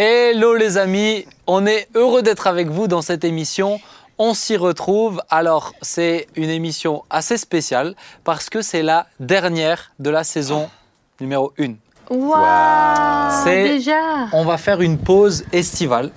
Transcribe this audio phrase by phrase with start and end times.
[0.00, 3.80] Hello les amis, on est heureux d'être avec vous dans cette émission.
[4.16, 5.20] On s'y retrouve.
[5.28, 10.70] Alors, c'est une émission assez spéciale parce que c'est la dernière de la saison
[11.20, 11.74] numéro 1.
[12.10, 16.10] Waouh C'est- Déjà On va faire une pause estivale.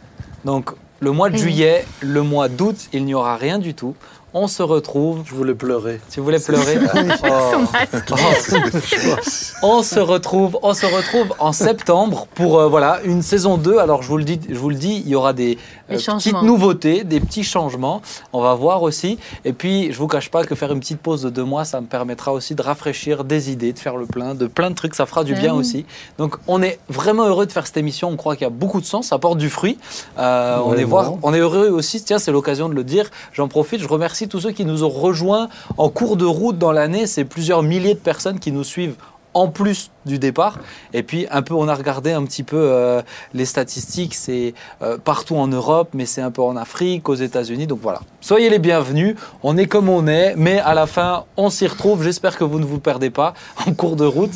[0.45, 0.69] Donc,
[0.99, 1.39] le mois de Oui.
[1.41, 3.95] juillet, le mois d'août, il n'y aura rien du tout.
[4.33, 5.23] On se retrouve.
[5.25, 5.99] Je voulais pleurer.
[6.15, 6.75] Vous voulez pleurer,
[7.21, 7.65] Son Oh.
[7.73, 8.13] masque.
[9.61, 13.77] on se retrouve, on se retrouve en septembre pour euh, voilà une saison 2.
[13.77, 15.57] Alors je vous le dis, je vous le dis, il y aura Des
[15.91, 18.01] euh, petites nouveautés, des petits changements.
[18.33, 19.17] On va voir aussi.
[19.45, 21.81] Et puis je vous cache pas que faire une petite pause de deux mois, ça
[21.81, 24.95] me permettra aussi de rafraîchir des idées, de faire le plein, de plein de trucs.
[24.95, 25.85] Ça fera du Ah bien aussi.
[26.17, 28.09] Donc on est vraiment heureux de faire cette émission.
[28.09, 29.77] On croit qu'il y a beaucoup de sens, ça porte du fruit.
[30.17, 30.87] Euh, on est Vraiment.
[30.87, 32.03] voir, on est heureux aussi.
[32.03, 33.09] Tiens, c'est l'occasion de le dire.
[33.33, 33.81] J'en profite.
[33.81, 37.07] Je remercie tous ceux qui nous ont rejoints en cours de route dans l'année.
[37.07, 38.95] C'est plusieurs milliers de personnes qui nous suivent
[39.33, 40.59] en plus du départ.
[40.93, 43.01] Et puis un peu, on a regardé un petit peu euh,
[43.33, 44.13] les statistiques.
[44.15, 47.67] C'est euh, partout en Europe, mais c'est un peu en Afrique, aux États-Unis.
[47.67, 48.01] Donc voilà.
[48.19, 49.15] Soyez les bienvenus.
[49.43, 52.03] On est comme on est, mais à la fin, on s'y retrouve.
[52.03, 53.33] J'espère que vous ne vous perdez pas
[53.67, 54.31] en cours de route.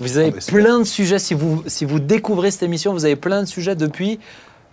[0.00, 1.18] Vous avez plein de sujets.
[1.18, 4.18] Si vous, si vous découvrez cette émission, vous avez plein de sujets depuis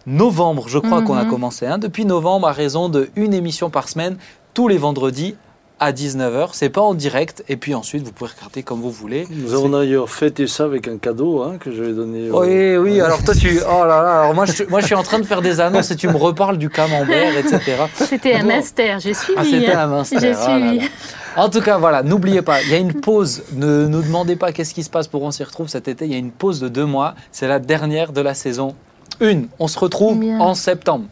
[0.06, 1.08] novembre, je crois Mhm.
[1.08, 1.66] qu'on a commencé.
[1.66, 1.78] hein.
[1.78, 4.18] Depuis novembre, à raison de une émission par semaine,
[4.54, 5.36] tous les vendredis
[5.80, 6.50] à 19h.
[6.54, 7.44] C'est pas en direct.
[7.50, 9.28] Et puis ensuite, vous pouvez regarder comme vous voulez.
[9.30, 12.30] Nous avons d'ailleurs fêté ça avec un cadeau hein, que je vais donner.
[12.32, 13.60] Oui, oui, alors toi tu...
[13.70, 15.92] Oh là là, alors moi je, moi je suis en train de faire des annonces
[15.92, 17.62] et tu me reparles du camembert, etc.
[17.96, 18.48] C'était un Bon.
[18.48, 19.40] master, j'ai suivi.
[19.40, 19.80] Ah, c'était hein.
[19.82, 20.80] un master, J'ai là suivi.
[20.80, 20.86] là.
[21.36, 23.44] En tout cas, voilà, n'oubliez pas, il y a une pause.
[23.54, 26.06] Ne nous demandez pas qu'est-ce qui se passe pour On s'y retrouve cet été.
[26.06, 27.14] Il y a une pause de deux mois.
[27.32, 28.74] C'est la dernière de la saison
[29.22, 29.42] 1.
[29.60, 30.40] On se retrouve Bien.
[30.40, 31.06] en septembre.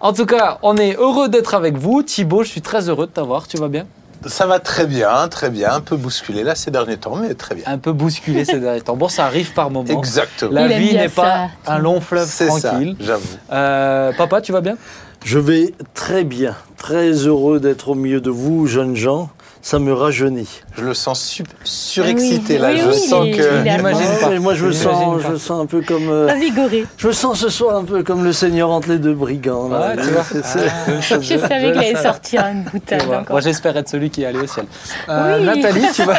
[0.00, 2.02] En tout cas, on est heureux d'être avec vous.
[2.02, 3.46] Thibaut, je suis très heureux de t'avoir.
[3.48, 3.84] Tu vas bien?
[4.26, 7.54] Ça va très bien, très bien, un peu bousculé là ces derniers temps, mais très
[7.54, 7.64] bien.
[7.66, 8.96] Un peu bousculé ces derniers temps.
[8.96, 9.98] Bon, ça arrive par moments.
[9.98, 10.50] Exactement.
[10.52, 11.72] La Il vie n'est pas ça.
[11.72, 12.96] un long fleuve C'est ça, tranquille.
[13.00, 13.24] j'avoue.
[13.52, 14.76] Euh, papa, tu vas bien?
[15.24, 19.30] Je vais très bien, très heureux d'être au milieu de vous, jeunes gens.
[19.60, 20.48] Ça me rajeunit.
[20.78, 22.68] Je le sens su- surexcité Oui, là.
[22.72, 23.42] oui, je oui, sens que.
[23.42, 24.28] fond.
[24.30, 24.38] pas.
[24.40, 25.28] Moi, je me J'imagine sens, pas.
[25.32, 26.08] je sens un peu comme.
[26.08, 26.84] euh, Pas vigoré.
[26.96, 29.68] je me sens ce soir un peu comme le Seigneur entre les deux brigands.
[29.68, 29.88] là.
[29.88, 30.22] Ouais, tu vois.
[30.24, 33.02] C'est- c'est- Ah, Je savais qu'il allait sortir une boutade.
[33.28, 34.66] Moi, j'espère être celui qui est allé au ciel.
[35.08, 35.46] Euh, Oui.
[35.46, 36.14] Nathalie, tu vas...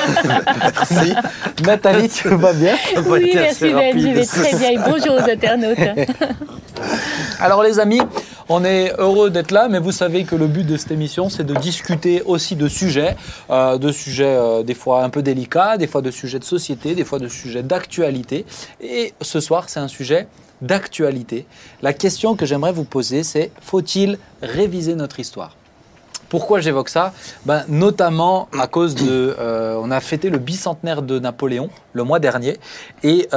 [0.62, 1.14] Merci.
[1.66, 2.76] Nathalie, tu vas bien
[3.08, 4.70] Oui, merci Ben, je vais très bien.
[4.72, 5.78] Et bonjour aux internautes.
[7.40, 8.02] Alors les amis,
[8.50, 11.44] on est heureux d'être là, mais vous savez que le but de cette émission, c'est
[11.44, 13.16] de discuter aussi de sujets,
[13.52, 16.96] euh, de sujets euh, des fois un peu délicats, des fois de sujets de société,
[16.96, 18.46] des fois de sujets d'actualité.
[18.82, 20.28] Et ce soir, c'est un sujet
[20.62, 21.46] d'actualité.
[21.84, 25.56] La question que j'aimerais vous poser, c'est faut-il réviser notre histoire?
[26.28, 27.14] Pourquoi j'évoque ça?
[27.46, 29.36] Ben, Notamment à cause de...
[29.40, 32.58] euh, on a fêté le bicentenaire de Napoléon le mois dernier.
[33.04, 33.28] Et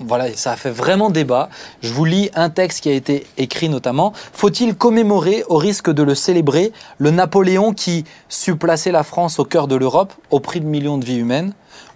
[0.00, 1.48] voilà, ça a fait vraiment débat.
[1.82, 4.12] Je vous lis un texte qui a été écrit notamment.
[4.32, 9.44] Faut-il commémorer, au risque de le célébrer, le Napoléon qui sut placer la France au
[9.44, 11.52] cœur de l'Europe, au prix de millions de vies humaines?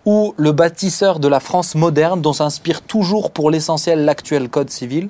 [0.06, 5.08] Ou le bâtisseur de la France moderne dont s'inspire toujours pour l'essentiel l'actuel Code civil,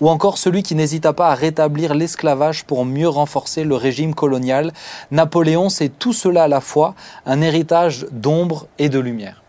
[0.00, 4.72] ou encore celui qui n'hésita pas à rétablir l'esclavage pour mieux renforcer le régime colonial?
[5.10, 6.94] Napoléon, c'est tout cela à la fois,
[7.26, 9.42] un héritage d'ombre et de lumière.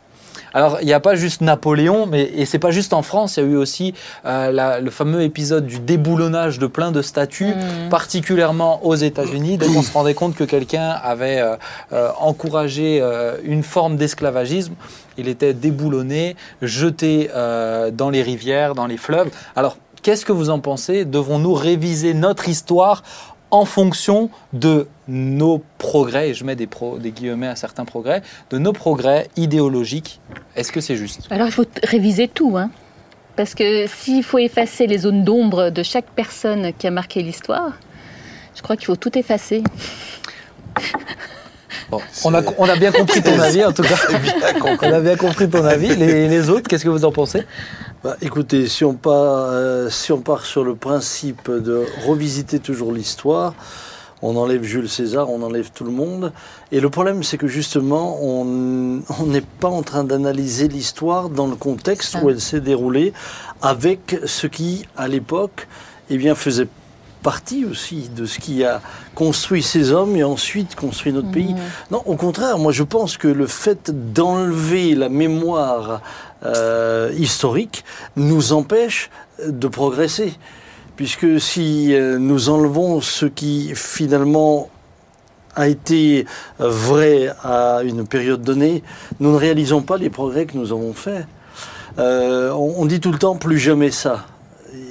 [0.58, 3.44] Alors, il n'y a pas juste Napoléon, mais, et c'est pas juste en France, il
[3.44, 3.94] y a eu aussi
[4.26, 7.90] euh, la- le fameux épisode du déboulonnage de plein de statues, Mm.
[7.92, 11.58] particulièrement aux États-Unis, dès qu'on se rendait compte que quelqu'un avait euh,
[11.94, 13.04] euh, encouragé
[13.44, 14.74] une forme d'esclavagisme,
[15.20, 17.30] il était déboulonné, jeté
[17.94, 19.30] dans les rivières, dans les fleuves.
[19.56, 21.06] Alors, qu'est-ce que vous en pensez?
[21.06, 23.04] Devons-nous réviser notre histoire
[23.52, 28.22] en fonction de nos progrès, et je mets des, pro- des guillemets à certains progrès,
[28.50, 30.20] de nos progrès idéologiques
[30.56, 31.28] Est-ce que c'est juste?
[31.30, 32.70] Alors il faut réviser tout, hein.
[33.36, 37.74] Parce que s'il faut effacer les zones d'ombre de chaque personne qui a marqué l'histoire,
[38.56, 39.64] je crois qu'il faut tout effacer.
[41.90, 43.96] Bon, on, a, on a bien compris ton avis en tout cas.
[44.20, 44.34] Bien.
[44.82, 45.96] On a bien compris ton avis.
[45.96, 47.46] Les, les autres, qu'est-ce que vous en pensez?
[48.04, 52.92] Bah, écoutez, si on, part, euh, si on part sur le principe de revisiter toujours
[52.92, 53.56] l'histoire,
[54.22, 56.32] on enlève Jules César, on enlève tout le monde.
[56.72, 61.56] Et le problème, c'est que justement, on n'est pas en train d'analyser l'histoire dans le
[61.56, 63.14] contexte où elle s'est déroulée,
[63.64, 65.68] avec ce qui, à l'époque,
[66.12, 66.68] eh bien, faisait
[67.24, 68.82] partie aussi de ce qui a
[69.16, 71.54] construit ces hommes et ensuite construit notre pays.
[71.54, 71.60] Mhm.
[71.92, 76.02] Non, au contraire, moi je pense que le fait d'enlever la mémoire
[76.44, 77.84] euh, historique
[78.16, 79.10] nous empêche
[79.46, 80.34] de progresser.
[80.96, 84.70] Puisque si euh, nous enlevons ce qui finalement
[85.56, 86.26] a été
[86.60, 88.84] euh, vrai à une période donnée,
[89.20, 91.26] nous ne réalisons pas les progrès que nous avons faits.
[92.00, 94.26] Euh, on, on dit tout le temps plus jamais ça.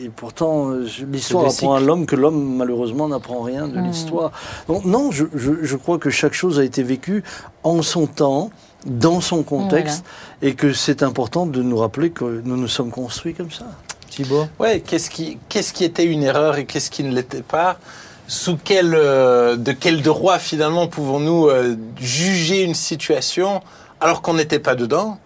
[0.03, 0.71] Et pourtant,
[1.11, 3.85] l'histoire apprend à l'homme que l'homme, malheureusement, n'apprend rien de Mm.
[3.87, 4.33] l'histoire.
[4.69, 7.23] Donc, non, je, je- je crois que chaque chose a été vécue
[7.63, 8.51] en son temps,
[8.87, 10.05] dans son contexte,
[10.43, 13.67] et que c'est important de nous rappeler que nous nous sommes construits comme ça.
[14.09, 17.79] Thibaut Ouais, qu'est-ce qui, qu'est-ce qui était une erreur et qu'est-ce qui ne l'était pas?
[18.29, 23.63] Sous quel, euh, de quel droit finalement pouvons-nous euh, juger une situation
[24.01, 25.19] alors qu'on n'était pas dedans?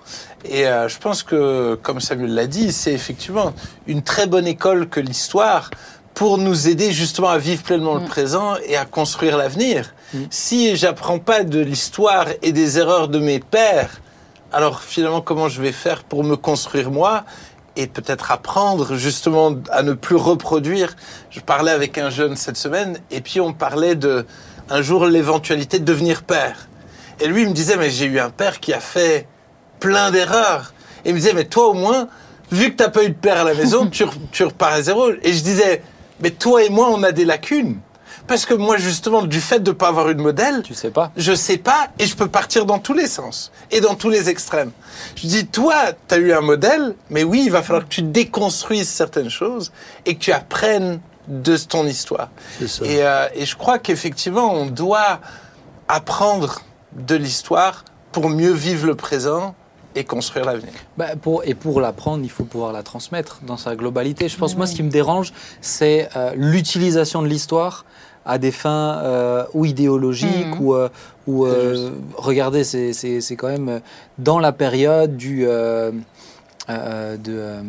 [0.44, 3.52] Et euh, je pense que, comme Samuel l'a dit, c'est effectivement
[3.86, 5.70] une très bonne école que l'histoire
[6.20, 8.08] pour nous aider justement à vivre pleinement le Mm.
[8.08, 9.94] présent et à construire l'avenir.
[10.12, 10.18] Mm.
[10.28, 14.02] Si j'apprends pas de l'histoire et des erreurs de mes pères,
[14.52, 17.24] alors finalement comment je vais faire pour me construire moi
[17.74, 20.94] et peut-être apprendre justement à ne plus reproduire?
[21.30, 24.26] Je parlais avec un jeune cette semaine et puis on parlait de
[24.68, 26.68] un jour l'éventualité de devenir père.
[27.20, 29.26] Et lui il me disait mais j'ai eu un père qui a fait
[29.78, 30.74] plein d'erreurs.
[31.06, 32.08] Et il me disait mais toi au moins
[32.52, 35.12] vu que t'as pas eu de père à la maison tu, tu repars à zéro.
[35.22, 35.82] Et je disais
[36.22, 37.78] mais toi et moi on a des lacunes
[38.26, 41.10] parce que moi justement du fait de pas avoir eu de modèle Tu sais pas
[41.16, 44.28] je sais pas et je peux partir dans tous les sens et dans tous les
[44.28, 44.72] extrêmes.
[45.16, 48.02] Je dis, toi, tu as eu un modèle, mais oui, il va falloir que tu
[48.02, 49.72] déconstruises certaines choses
[50.06, 52.30] et que tu apprennes de ton histoire.
[52.58, 52.84] C'est ça.
[52.84, 55.20] Et, euh, et je crois qu'effectivement, on doit
[55.88, 56.62] apprendre
[56.92, 59.54] de l'histoire pour mieux vivre le présent
[59.94, 60.72] et construire l'avenir.
[60.96, 64.28] Bah, pour, et pour l'apprendre, il faut pouvoir la transmettre dans sa globalité.
[64.28, 64.70] Je pense, moi, Oui.
[64.70, 67.84] ce qui me dérange, c'est euh, l'utilisation de l'histoire
[68.24, 70.60] à des fins euh, ou idéologiques Mhm.
[70.60, 70.88] ou, euh,
[71.26, 73.80] ou euh, regardez, c'est- c'est c'est quand même
[74.18, 75.90] dans la période du euh,
[76.68, 77.62] euh, de euh,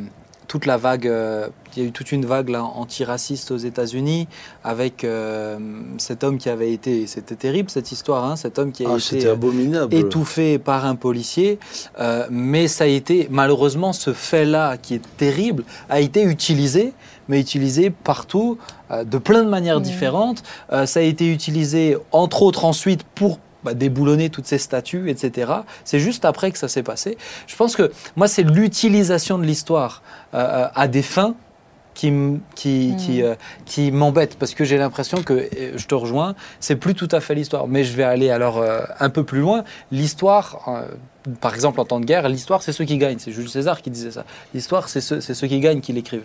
[0.51, 1.07] toute la vague.
[1.07, 4.27] euh, il y a eu toute une vague là, antiraciste aux États-Unis
[4.65, 5.57] avec euh,
[5.97, 8.95] cet homme qui avait été, c'était terrible cette histoire, hein, cet homme qui a Ah,
[8.95, 9.95] été c'était euh, abominable.
[9.95, 11.57] étouffé par un policier,
[12.01, 16.91] euh, mais ça a été malheureusement ce fait-là qui est terrible a été utilisé,
[17.29, 18.57] mais utilisé partout
[18.91, 20.43] euh, de plein de manières différentes.
[20.73, 25.51] Euh, ça a été utilisé entre autres ensuite pour bah, déboulonner toutes ces statues, etc.
[25.85, 27.17] C'est juste après que ça s'est passé.
[27.47, 30.01] Je pense que moi c'est l'utilisation de l'histoire
[30.33, 31.35] euh, à des fins
[31.93, 32.11] qui,
[32.55, 32.97] qui, Mhm.
[32.97, 33.35] qui, euh,
[33.65, 37.19] qui m'embête parce que j'ai l'impression que, euh, je te rejoins, c'est plus tout à
[37.19, 37.67] fait l'histoire.
[37.67, 39.63] Mais je vais aller alors euh, un peu plus loin.
[39.91, 40.87] L'histoire, euh,
[41.41, 43.19] par exemple en temps de guerre, l'histoire c'est ceux qui gagnent.
[43.19, 44.23] C'est Jules César qui disait ça.
[44.53, 46.23] L'histoire c'est ceux, c'est ceux qui gagnent qui l'écrivent.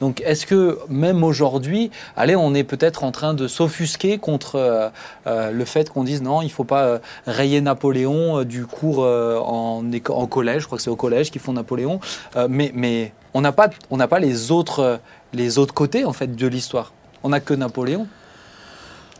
[0.00, 4.88] Donc est-ce que même aujourd'hui, allez, on est peut-être en train de s'offusquer contre euh,
[5.26, 9.82] euh, le fait qu'on dise non, il faut pas euh, rayer Napoléon du cours en,
[10.26, 12.00] collège, je crois que c'est au collège qu'ils font Napoléon,
[12.48, 15.00] mais, mais on n'a pas, pas les, autres,
[15.32, 16.92] les autres côtés en fait de l'histoire.
[17.22, 18.06] On n'a que Napoléon.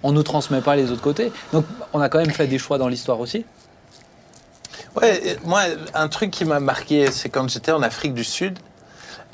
[0.03, 1.33] On ne nous transmet pas les autres côtés.
[1.53, 3.45] Donc on a quand même fait des choix dans l'histoire aussi.
[5.01, 5.63] Ouais, moi,
[5.95, 8.59] un truc qui m'a marqué, c'est quand j'étais en Afrique du Sud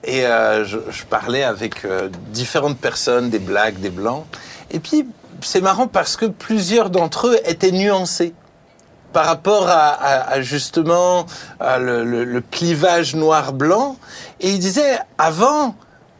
[0.05, 4.25] et euh, je, je parlais avec euh, différentes personnes, des blacks, des blancs.
[4.71, 5.07] Et puis,
[5.43, 8.35] c'est marrant parce que plusieurs d'entre eux étaient nuancés
[9.13, 11.27] par rapport à, à- à justement
[11.59, 13.97] à le, le- le clivage noir-blanc.
[14.41, 15.75] Et ils disaient, avant,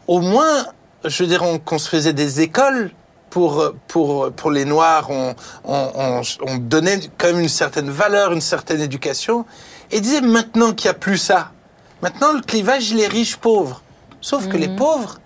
[0.07, 0.65] au moins,
[1.05, 2.91] je dire, on construisait des écoles
[3.29, 5.33] pour, pour, pour les Noirs, on,
[5.63, 9.45] on, on- on donnait quand même une certaine valeur, une certaine éducation.
[9.91, 11.51] Et ils disaient, maintenant qu'il n'y a plus ça,
[12.01, 13.81] maintenant le clivage, il est riche-pauvre.
[14.21, 14.75] Sauf que les Mhm.
[14.75, 15.19] pauvres,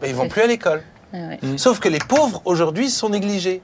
[0.00, 0.82] ben, ils vont plus à l'école.
[1.12, 1.38] Ah ouais.
[1.56, 3.62] Sauf que les pauvres, aujourd'hui, sont négligés.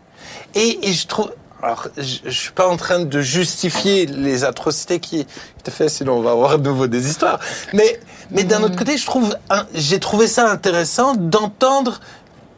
[0.55, 1.33] Et, et je trouve...
[1.63, 5.27] Alors, je, je suis pas en train de justifier les atrocités qui
[5.59, 7.39] étaient faites, sinon on va avoir de nouveau des histoires.
[7.75, 8.01] Mais,
[8.31, 9.37] mais d'un autre côté, je trouve,
[9.75, 12.01] j'ai trouvé ça intéressant d'entendre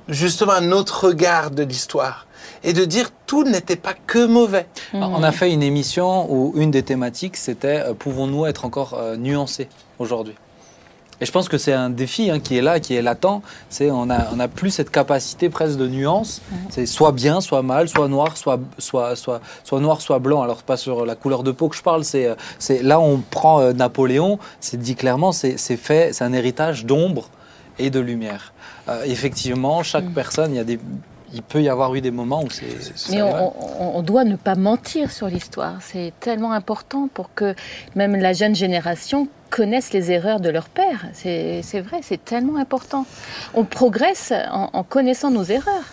[0.08, 2.26] justement un autre regard de l'histoire
[2.64, 4.66] et de dire tout n'était pas que mauvais.
[4.92, 9.16] On a fait une émission où une des thématiques c'était euh, pouvons-nous être encore euh,
[9.16, 10.34] nuancés aujourd'hui?
[11.20, 13.42] Et je pense que c'est un défi hein, qui est là, qui est latent.
[13.70, 16.42] C'est on a on a plus cette capacité presque de nuance.
[16.68, 20.42] C'est soit bien, soit mal, soit noir, soit soit soit soit noir, soit blanc.
[20.42, 22.02] Alors pas sur la couleur de peau que je parle.
[22.02, 24.40] C'est euh, c'est là on prend euh, Napoléon.
[24.58, 25.30] C'est dit clairement.
[25.30, 26.12] C'est c'est fait.
[26.12, 27.28] C'est un héritage d'ombre
[27.78, 28.52] et de lumière.
[28.88, 30.14] Euh, effectivement, chaque Mm.
[30.14, 30.80] personne, il y a des
[31.34, 32.66] il peut y avoir eu des moments où c'est.
[33.10, 35.76] Mais on, on- doit ne pas mentir sur l'histoire.
[35.80, 37.54] C'est tellement important pour que
[37.94, 41.06] même la jeune génération connaisse les erreurs de leur père.
[41.12, 43.06] C'est c'est vrai, c'est tellement important.
[43.54, 45.84] On progresse en, en connaissant nos erreurs.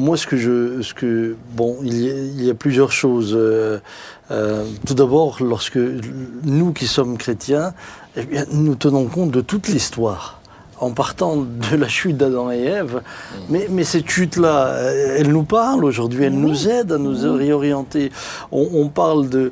[0.00, 3.32] Moi, ce que je, ce que, bon, il y a, il y a plusieurs choses.
[3.34, 3.80] Euh,
[4.30, 5.78] euh, tout d'abord, lorsque
[6.44, 7.74] nous qui sommes chrétiens,
[8.16, 10.37] eh bien, nous tenons compte de toute l'histoire.
[10.80, 13.02] En partant de la chute d'Adam et Ève,
[13.48, 18.12] mais, mais cette chute-là, euh, elle nous parle aujourd'hui, elle nous aide à nous réorienter.
[18.52, 19.50] On, on parle de,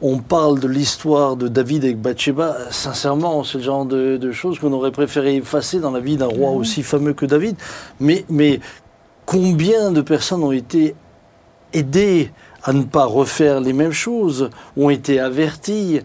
[0.00, 4.58] on parle de l'histoire de David avec Bathsheba, sincèrement, c'est le genre de, de choses
[4.60, 7.56] qu'on aurait préféré effacer dans la vie d'un roi aussi fameux que David.
[7.98, 8.60] Mais, mais
[9.26, 10.94] combien de personnes ont été
[11.72, 12.30] aidées
[12.62, 16.00] à ne pas refaire les mêmes choses, ont été averties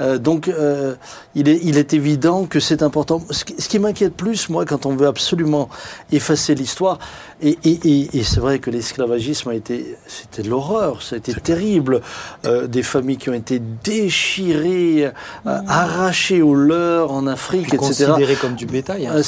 [0.00, 0.94] euh, donc, euh,
[1.34, 3.20] il, est, il est évident que c'est important.
[3.30, 5.68] Ce qui, ce qui m'inquiète plus, moi, quand on veut absolument
[6.12, 6.98] effacer l'histoire,
[7.40, 11.18] et, et, et, et c'est vrai que l'esclavagisme a été, c'était de l'horreur, ça a
[11.18, 12.00] été terrible.
[12.46, 15.10] Euh, des familles qui ont été déchirées,
[15.44, 18.06] arrachées au leurre en Afrique, etc.
[18.06, 19.06] Considéré comme du bétail.
[19.06, 19.22] hein.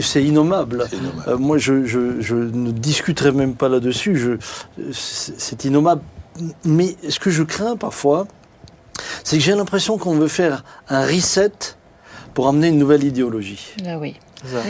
[0.00, 0.86] C'est innommable.
[1.28, 4.38] Euh, moi, je, je, je ne discuterai même pas là-dessus.
[4.92, 6.02] C'est innommable.
[6.64, 8.26] Mais ce que je crains parfois,
[9.24, 11.52] c'est que j'ai l'impression qu'on veut faire un reset
[12.34, 13.74] pour amener une nouvelle idéologie.
[13.86, 14.16] Ah oui.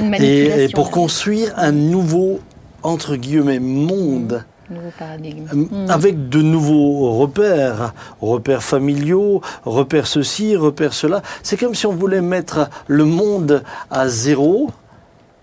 [0.00, 2.40] Une Et, pour construire un nouveau,
[2.82, 4.44] entre guillemets, monde.
[4.70, 5.46] Nouveau paradigme.
[5.52, 5.90] Euh, Mm.
[5.90, 11.22] Avec de nouveaux repères, repères familiaux, repères ceci, repères cela.
[11.42, 14.70] C'est comme si on voulait mettre le monde à zéro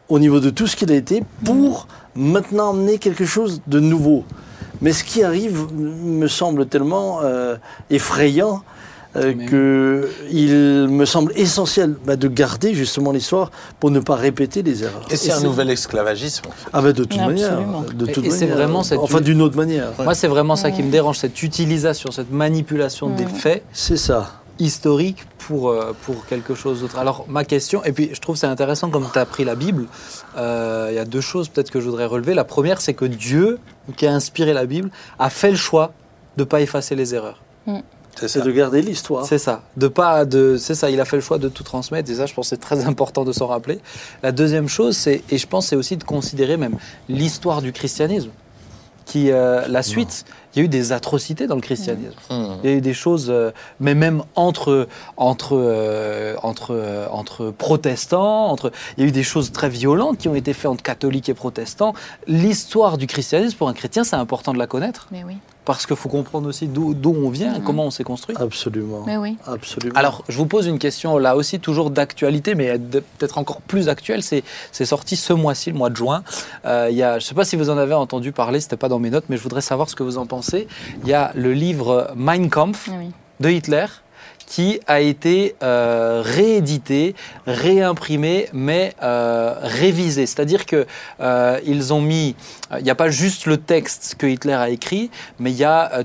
[0.10, 4.24] au niveau de tout ce qu'il a été pour maintenant emmener quelque chose de nouveau.
[4.82, 7.56] Mais ce qui arrive me semble tellement euh,
[7.90, 8.64] effrayant
[9.16, 10.54] euh, Mais- que il
[10.90, 15.06] me semble essentiel bah, de garder justement l'histoire pour ne pas répéter les erreurs.
[15.12, 16.46] Et c'est un nouvel esclavagisme.
[16.48, 16.70] en fait.
[16.74, 17.60] Ah bah de toute manière.
[17.94, 18.56] De Et- toute et c'est manière.
[18.58, 19.90] vraiment cette- Enfin d'une autre manière.
[20.00, 23.30] Moi, c'est vraiment ça qui me dérange, cette utilisation, cette manipulation des Mm.
[23.30, 24.32] faits C'est ça.
[24.60, 26.98] historiques pour, euh, pour quelque chose d'autre.
[26.98, 29.56] Alors, ma question, et puis je trouve que c'est intéressant comme tu as pris la
[29.56, 29.86] Bible,
[30.38, 32.34] euh, il y a deux choses peut-être que je voudrais relever.
[32.34, 33.60] La première, c'est que Dieu,
[33.98, 34.90] qui a inspiré la Bible,
[35.20, 35.92] a fait le choix
[36.38, 37.42] de ne pas effacer les erreurs.
[37.66, 37.74] C'est
[38.16, 38.42] C'est ça.
[38.42, 39.26] de garder l'histoire.
[39.26, 39.64] C'est ça.
[39.76, 42.26] De pas de c'est ça, il a fait le choix de tout transmettre et ça
[42.26, 43.80] je pense que c'est très important de s'en rappeler.
[44.22, 46.78] La deuxième chose c'est et je pense c'est aussi de considérer même
[47.10, 48.30] l'histoire du christianisme
[49.06, 52.14] qui euh, la suite, il y a eu des atrocités dans le christianisme.
[52.30, 52.58] Hmm.
[52.64, 57.52] Il y a eu des choses, euh, mais même entre, entre, euh, entre, euh, entre
[57.52, 60.84] protestants, entre, il y a eu des choses très violentes qui ont été faites entre
[60.84, 61.94] catholiques et protestants.
[62.28, 65.38] L'histoire du christianisme, pour un chrétien, c'est important de la connaître, Mais oui.
[65.66, 67.64] parce qu'il faut comprendre aussi d'où on vient, Mhm.
[67.64, 68.36] comment on s'est construit.
[68.40, 69.04] Absolument.
[69.06, 69.38] Mais oui.
[69.48, 69.96] Absolument.
[69.98, 74.22] Alors, je vous pose une question là aussi, toujours d'actualité, mais peut-être encore plus actuelle.
[74.24, 74.44] C'est
[74.86, 76.24] sorti ce mois-ci, le mois de juin.
[76.66, 78.78] Euh, il y a, je ne sais pas si vous en avez entendu parler, c'était
[78.78, 80.43] pas dans mes notes, mais je voudrais savoir ce que vous en pensez.
[80.52, 83.12] Il y a le livre Mein Kampf Ah oui.
[83.40, 83.86] de Hitler
[84.46, 87.16] qui a été euh, réédité,
[87.48, 90.26] réimprimé, mais euh, révisé.
[90.26, 90.86] C'est-à-dire que
[91.22, 92.36] euh, ils ont mis,
[92.78, 95.10] il n'y a pas juste le texte que Hitler a écrit,
[95.40, 96.04] mais il y a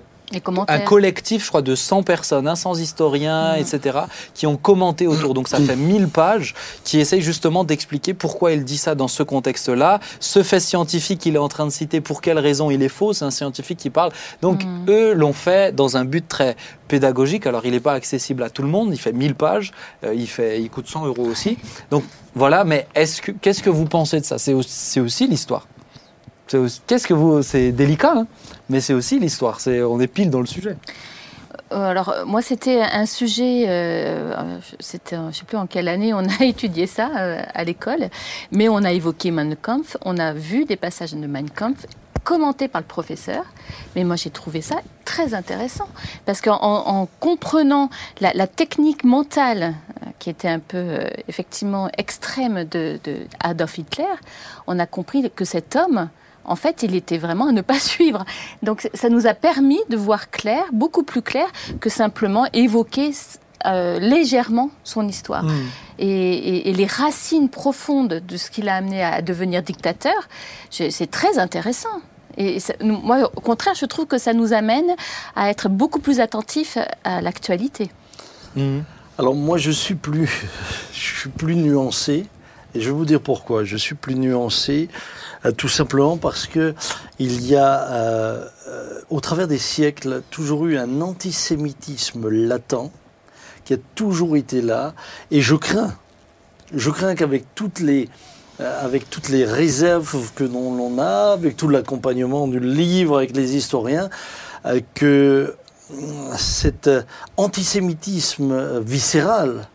[0.68, 3.60] un collectif, je crois, de 100 personnes, hein, 100 historiens, Mhm.
[3.60, 3.98] etc.,
[4.34, 5.34] qui ont commenté autour.
[5.34, 6.54] Donc ça fait 1000 pages
[6.84, 10.00] qui essayent justement d'expliquer pourquoi il dit ça dans ce contexte-là.
[10.20, 13.12] Ce fait scientifique qu'il est en train de citer, pour quelle raison il est faux,
[13.12, 14.12] c'est un scientifique qui parle.
[14.42, 14.84] Donc Mhm.
[14.90, 16.56] eux l'ont fait dans un but très
[16.88, 17.46] pédagogique.
[17.46, 19.72] Alors il n'est pas accessible à tout le monde, il fait 1000 pages,
[20.04, 21.58] euh, il, fait, il coûte 100 euros aussi.
[21.90, 22.04] Donc
[22.34, 24.38] voilà, mais est-ce que, qu'est-ce que vous pensez de ça?
[24.38, 25.66] C'est aussi, c'est aussi l'histoire.
[26.86, 27.42] Qu'est-ce que vous.
[27.42, 28.26] C'est délicat, hein,
[28.68, 29.58] mais c'est aussi l'histoire.
[29.66, 30.76] On est pile dans le sujet.
[31.72, 35.88] Euh, Alors, euh, moi, c'était un sujet, euh, c'était, je ne sais plus en quelle
[35.88, 37.10] année on a étudié ça
[37.54, 38.08] à l'école,
[38.52, 41.86] mais on a évoqué Mein Kampf, on a vu des passages de Mein Kampf
[42.24, 43.44] commentés par le professeur,
[43.96, 44.76] mais moi j'ai trouvé ça
[45.06, 45.88] très intéressant,
[46.26, 47.88] parce qu'en en comprenant
[48.20, 49.74] la, technique mentale
[50.18, 54.04] qui était un peu effectivement extrême de, de Adolf Hitler,
[54.66, 56.10] on a compris que cet homme,
[56.50, 58.24] en fait, il était vraiment à ne pas suivre.
[58.62, 61.46] Donc ça nous a permis de voir clair, beaucoup plus clair
[61.80, 63.12] que simplement évoquer
[63.66, 65.44] euh, légèrement son histoire.
[65.98, 70.14] Et, et- et les racines profondes de ce qui l'a amené à devenir dictateur,
[70.70, 72.00] c'est très intéressant.
[72.36, 74.90] Et ça- moi, au contraire, je trouve que ça nous amène
[75.34, 77.90] à être beaucoup plus attentifs à l'actualité.
[78.54, 78.84] Mhm.
[79.18, 80.28] Alors moi, je suis plus,
[80.92, 82.26] je suis plus nuancé.
[82.74, 83.64] Et je vais vous dire pourquoi.
[83.64, 86.74] Je suis plus nuancé, euh, tout simplement parce que
[87.18, 92.90] il y a, euh, euh, au travers des siècles, toujours eu un antisémitisme latent
[93.64, 94.94] qui a toujours été là.
[95.30, 95.94] Et je crains,
[96.74, 98.08] je crains qu'avec toutes les,
[98.60, 98.88] euh,
[99.46, 104.10] réserves que l'on a, avec tout l'accompagnement du livre, avec les historiens,
[104.66, 105.54] euh, que
[105.90, 107.02] euh, cet euh,
[107.36, 109.68] antisémitisme euh, viscéral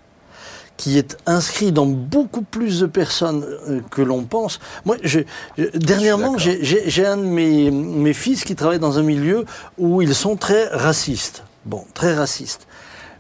[0.78, 4.60] qui est inscrit dans beaucoup plus de personnes euh, que l'on pense.
[4.86, 5.20] Moi, je,
[5.58, 9.46] je- dernièrement, j'ai un de mes, mes fils qui travaille dans un milieu
[9.78, 11.44] où ils sont très racistes.
[11.66, 12.68] Bon, très racistes.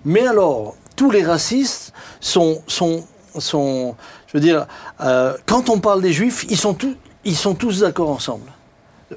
[0.03, 3.05] Mais alors, tous les racistes sont, sont,
[3.38, 3.95] sont
[4.27, 4.65] je veux dire,
[5.01, 8.51] euh, quand on parle des juifs, ils sont, tous ils sont tous d'accord ensemble.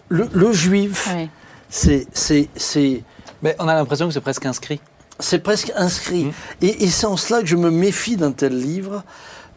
[0.09, 1.09] Le, le juif,
[1.71, 2.07] c'est,
[2.57, 3.03] c'est,
[3.43, 4.81] Mais on a l'impression que c'est presque inscrit.
[5.21, 6.25] C'est presque inscrit.
[6.27, 6.33] Mmh.
[6.63, 9.03] Et, et c'est en cela que je me méfie d'un tel livre,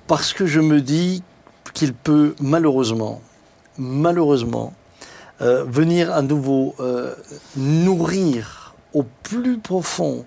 [0.07, 1.23] parce que je me dis
[1.73, 3.21] qu'il peut malheureusement,
[3.77, 4.73] malheureusement,
[5.41, 7.13] euh, venir à nouveau euh,
[7.55, 10.25] nourrir au plus profond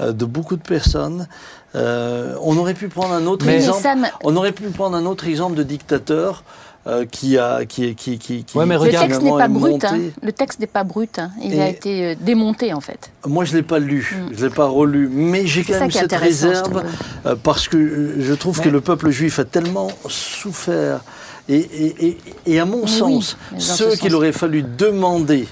[0.00, 1.28] euh, de beaucoup de personnes.
[1.74, 3.86] Euh, on aurait pu prendre un autre Mais- exemple.
[4.24, 6.42] On aurait pu prendre un autre exemple de dictateur
[6.86, 9.84] euh, qui a qui qui qui, qui Ouais, mais Le texte n'est pas brut.
[9.84, 9.98] hein.
[10.22, 11.18] Le texte n'est pas brut.
[11.18, 11.30] hein.
[11.42, 13.10] Il a été euh, démonté en fait.
[13.26, 14.34] Moi, je l'ai pas lu, Mm.
[14.34, 16.82] je l'ai pas relu, mais j'ai quand même cette réserve
[17.26, 21.00] euh, parce que je trouve que le peuple juif a tellement souffert
[21.48, 25.48] et, et, et, et à mon Mais sens, oui, ceux ce qu'il aurait fallu demander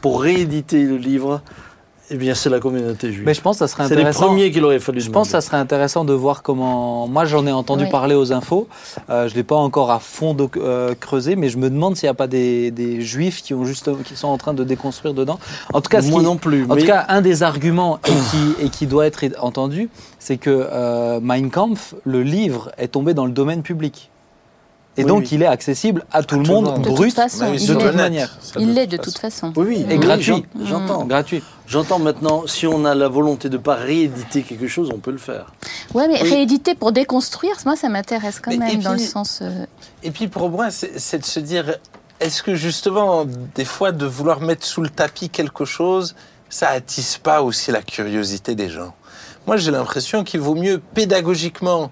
[0.00, 1.42] pour rééditer le livre,
[2.10, 3.24] eh bien, c'est la communauté juive.
[3.24, 4.26] Mais je pense que ça serait C'est les intéressant.
[4.26, 7.06] premiers qu'il aurait fallu Je pense que ça serait intéressant de voir comment.
[7.08, 7.90] Moi, j'en ai entendu Oui.
[7.90, 8.68] parler aux infos.
[9.08, 12.06] Euh, je ne l'ai pas encore à fond euh, creusé, mais je me demande s'il
[12.06, 15.14] n'y a pas des, des juifs qui, ont juste, qui sont en train de déconstruire
[15.14, 15.38] dedans.
[15.72, 16.64] En tout cas, ce Moi qui- non plus.
[16.68, 19.88] En mais tout cas, un des arguments et qui, et qui doit être entendu,
[20.18, 24.09] c'est que euh, Mein Kampf, le livre, est tombé dans le domaine public.
[24.96, 25.28] Et Oui, donc, oui.
[25.32, 26.78] il est accessible à tout le tout monde, monde.
[26.82, 27.66] De toute brut, façon, de l'est.
[27.66, 28.36] toute honnête, manière.
[28.58, 29.52] Il l'est de toute façon.
[29.56, 30.44] oui, oui, Et oui, gratuit.
[30.58, 31.04] j'en- J'entends.
[31.06, 31.42] gratuit.
[31.68, 35.12] J'entends maintenant, si on a la volonté de ne pas rééditer quelque chose, on peut
[35.12, 35.52] le faire.
[35.94, 36.30] Ouais, mais Oui.
[36.30, 39.38] rééditer pour déconstruire, moi ça m'intéresse quand Mais- même dans le puis- sens.
[39.42, 39.64] euh,
[40.02, 41.76] Et puis pour moi, c'est c'est de se dire,
[42.18, 46.16] est-ce que justement, des fois, de vouloir mettre sous le tapis quelque chose,
[46.48, 48.92] ça attise pas aussi la curiosité des gens?
[49.46, 51.90] Moi, j'ai l'impression qu'il vaut mieux pédagogiquement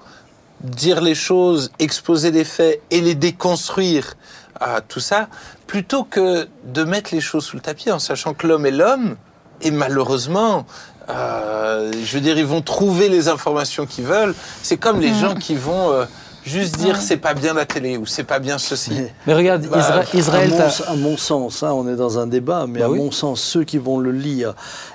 [0.61, 4.15] dire les choses, exposer les faits et les déconstruire,
[4.61, 5.29] à tout ça,
[5.67, 9.17] plutôt que de mettre les choses sous le tapis en sachant que l'homme est l'homme
[9.63, 10.67] et malheureusement.
[11.11, 14.35] euh, je veux dire, ils vont trouver les informations qu'ils veulent.
[14.63, 15.21] C'est comme les Mm.
[15.21, 16.05] gens qui vont euh,
[16.45, 18.91] juste dire c'est pas bien la télé ou c'est pas bien ceci.
[18.93, 22.19] Mais- Mais regarde, Bah, Isra- Israël, à, mon, à mon sens, hein, on est dans
[22.19, 22.99] un débat, mais Bah à oui.
[22.99, 24.55] mon sens, ceux qui vont le lire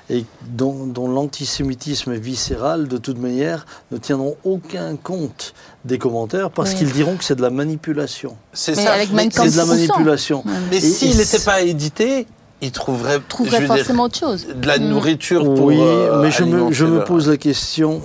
[0.10, 5.54] et dont, dont l'antisémitisme est viscéral, de toute manière, ne tiendront aucun compte
[5.86, 6.78] des commentaires parce Oui.
[6.80, 8.36] qu'ils diront que c'est de la manipulation.
[8.54, 8.94] C'est ça.
[9.00, 10.44] C'est de la manipulation.
[10.72, 12.28] mais s'il n'était pas édité,
[12.62, 14.48] il trouverait, trouverait veux dire, forcément autre chose.
[14.56, 14.84] de la Mm.
[14.88, 15.66] nourriture pour.
[15.66, 18.02] oui, euh, mais je me, je pose la question.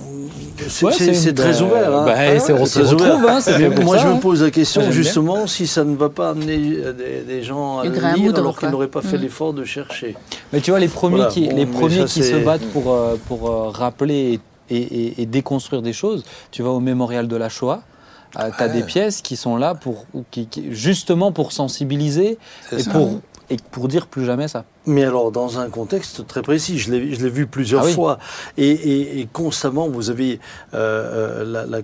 [0.69, 0.91] C'est Ouais,
[1.33, 1.93] très bah, ouvert.
[1.95, 2.05] hein.
[2.05, 2.15] bah,
[2.53, 3.15] on retrouve, ouvert.
[3.15, 4.15] hein, moi, ça, je hein.
[4.15, 7.79] me pose la question justement si ça ne va pas amener euh, des, des gens
[7.79, 9.21] à le lire moudre, alors qu'ils n'auraient pas fait Mm.
[9.21, 10.15] l'effort de chercher.
[10.53, 12.65] Mais tu vois, les premiers Voilà, qui, bon, les mais premiers ça, qui se battent
[12.71, 17.27] pour, euh, pour euh, rappeler et, et- et déconstruire des choses, tu vas au mémorial
[17.27, 17.81] de la Shoah,
[18.33, 18.69] tu as Ouais.
[18.73, 22.37] des pièces qui sont là pour, qui, qui- justement pour sensibiliser
[22.71, 22.91] et ça.
[22.91, 24.65] pour, et pour dire plus jamais ça.
[24.85, 27.93] Mais alors, dans un contexte très précis, je l'ai vu plusieurs Ah oui.
[27.93, 28.19] fois.
[28.57, 30.39] Et, et- et constamment, vous avez
[30.73, 31.81] euh, euh, la, la-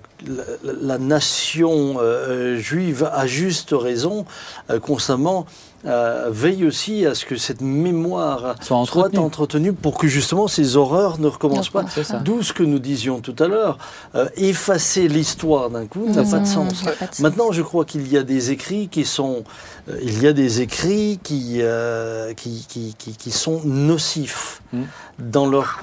[0.63, 4.25] la- la nation euh, juive, à juste raison,
[4.69, 5.45] euh, constamment
[5.86, 9.19] euh, veille aussi à ce que cette mémoire Soit entretenue.
[9.19, 11.86] entretenue pour que justement ces horreurs ne recommencent pas.
[11.89, 12.17] C'est ça.
[12.19, 13.78] D'où ce que nous disions tout à l'heure.
[14.15, 16.76] euh, effacer l'histoire d'un coup n'a pas de sens.
[16.76, 17.19] ça n'a pas de sens.
[17.19, 19.43] Maintenant, je crois qu'il y a des écrits qui sont,
[19.89, 24.84] euh, il y a des écrits qui, euh, qui, qui, qui, qui sont nocifs Mm.
[25.19, 25.80] dans leur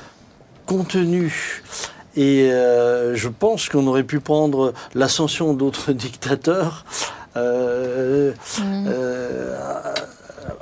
[0.67, 1.63] contenu.
[2.17, 6.85] Et euh, je pense qu'on aurait pu prendre l'ascension d'autres dictateurs.
[7.37, 8.87] Euh, Mm.
[8.89, 9.57] euh,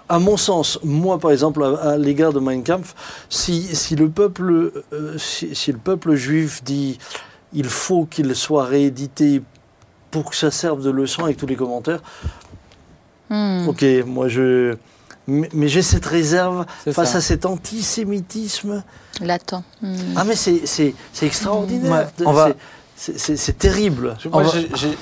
[0.09, 2.95] à mon sens, moi par exemple, à, à l'égard de Mein Kampf,
[3.29, 6.99] si, si, le peuple, euh, si, si le peuple juif dit
[7.53, 9.43] il faut qu'il soit réédité
[10.11, 12.01] pour que ça serve de leçon avec tous les commentaires,
[13.31, 13.69] Mm.
[13.69, 14.75] ok, moi je.
[15.29, 17.19] Mais, mais j'ai cette réserve face ça.
[17.19, 18.83] à cet antisémitisme.
[19.21, 19.63] Latent.
[19.83, 19.95] Mm.
[20.17, 22.09] Ah, mais c'est c'est- c'est extraordinaire.
[22.19, 22.51] Ouais, on va-
[23.03, 24.15] C'est- terrible.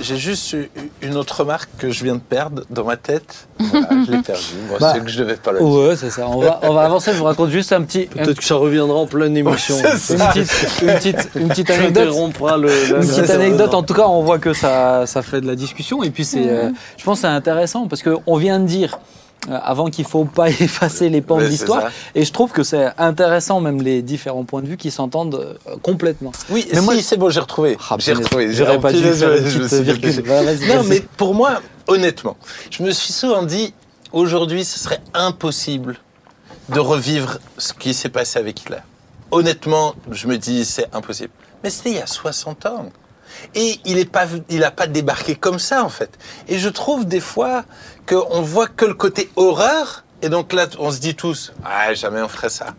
[0.00, 0.56] J'ai- juste
[1.02, 3.48] une autre remarque que je viens de perdre dans ma tête.
[3.58, 4.42] Voilà, je l'ai perdue.
[4.68, 5.66] Bon, Bah, c'est que je devais pas le dire.
[5.68, 6.28] Ouais, c'est ça.
[6.28, 7.10] On va, on va avancer.
[7.12, 9.74] Je vous raconte juste un petit, un- Peut-être que ça reviendra en pleine émission.
[9.96, 12.04] c'est une, petite, une, petite, une petite anecdote.
[12.06, 12.68] Le.
[12.92, 15.56] la- Une petite anecdote, en tout cas, on voit que ça, ça fait de la
[15.56, 16.04] discussion.
[16.04, 19.17] Et puis, c'est, euh, je pense que c'est intéressant parce qu'on vient de dire euh,
[19.50, 21.90] avant qu'il ne faut pas effacer les pans de l'histoire.
[22.14, 25.76] Et je trouve que c'est intéressant, même les différents points de vue qui s'entendent euh,
[25.82, 26.32] complètement.
[26.50, 27.76] Oui, Mais si, moi- c'est bon, j'ai retrouvé.
[27.90, 28.52] Ah, j'ai retrouvé.
[28.52, 30.22] J'aurais pas dû faire une petite virgule.
[30.22, 32.36] vas-y, Non, mais pour moi, honnêtement,
[32.70, 33.72] je me suis souvent dit,
[34.12, 35.98] aujourd'hui, ce serait impossible
[36.68, 38.78] de revivre ce qui s'est passé avec Hitler.
[39.30, 41.30] Honnêtement, je me dis, c'est impossible.
[41.62, 42.90] Mais c'était il y a 60 ans.
[43.54, 46.18] Et il n'a pas, il a pas débarqué comme ça, en fait.
[46.48, 47.64] Et je trouve des fois
[48.06, 52.22] qu'on voit que le côté horreur, et donc là, on se dit tous, ah, jamais
[52.22, 52.74] on ferait ça.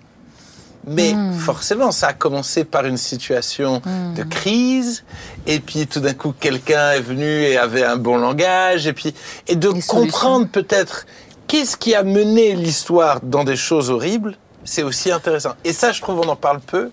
[0.88, 3.82] Mais forcément, ça a commencé par une situation
[4.16, 5.04] de crise,
[5.46, 9.14] et puis tout d'un coup, quelqu'un est venu et avait un bon langage, et puis
[9.48, 11.06] et de comprendre peut-être
[11.48, 15.54] qu'est-ce qui a mené l'histoire dans des choses horribles, c'est aussi intéressant.
[15.64, 16.92] Et ça, je trouve, on en parle peu.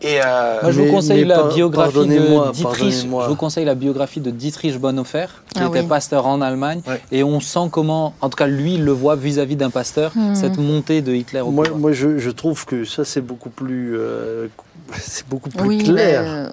[0.00, 2.78] Et euh, Moi, je vous conseille mais la biographie pardonnez-moi, de Dietrich.
[2.78, 3.24] pardonnez-moi.
[3.24, 5.86] Je vous conseille la biographie de Dietrich Bonhoeffer, qui Ah était oui.
[5.88, 7.00] pasteur en Allemagne, Ouais.
[7.10, 10.34] et on sent comment, en tout cas lui, il le voit vis-à-vis d'un pasteur, Mhm.
[10.36, 11.80] cette montée de Hitler au Moi, pouvoir.
[11.80, 14.46] moi je, je trouve que ça, c'est beaucoup plus, euh,
[15.00, 16.22] c'est beaucoup plus Oui, clair.
[16.22, 16.48] mais, euh,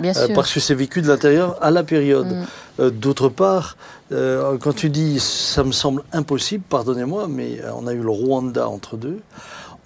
[0.00, 0.34] bien Euh, sûr.
[0.34, 2.26] parce que c'est vécu de l'intérieur à la période.
[2.26, 2.44] Mm.
[2.80, 3.76] Euh, D'autre part,
[4.12, 8.68] euh, quand tu dis ça me semble impossible, pardonnez-moi, mais on a eu le Rwanda
[8.68, 9.20] entre deux.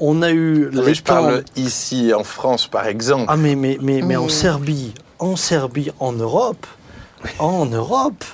[0.04, 3.26] On a eu mais je parle ici en France, par exemple.
[3.28, 4.30] Ah mais mais mais, mais en Oui.
[4.30, 6.66] Serbie, en Serbie, en Europe,
[7.38, 8.24] en Europe.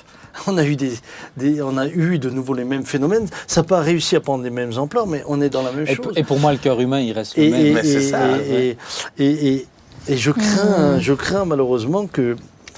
[0.47, 0.93] On a, eu des,
[1.35, 3.27] des- on a eu de nouveau les mêmes phénomènes.
[3.45, 5.85] Ça n'a pas réussi à prendre les mêmes ampleurs, mais on est dans la même
[5.85, 6.13] Et, chose.
[6.15, 7.65] et pour moi, le cœur humain, il reste le Et, même.
[7.65, 8.77] et- Mais c'est et- ça, et-
[9.19, 9.67] et- et-
[10.07, 10.99] et je crains, Mm.
[11.01, 12.37] je crains malheureusement que.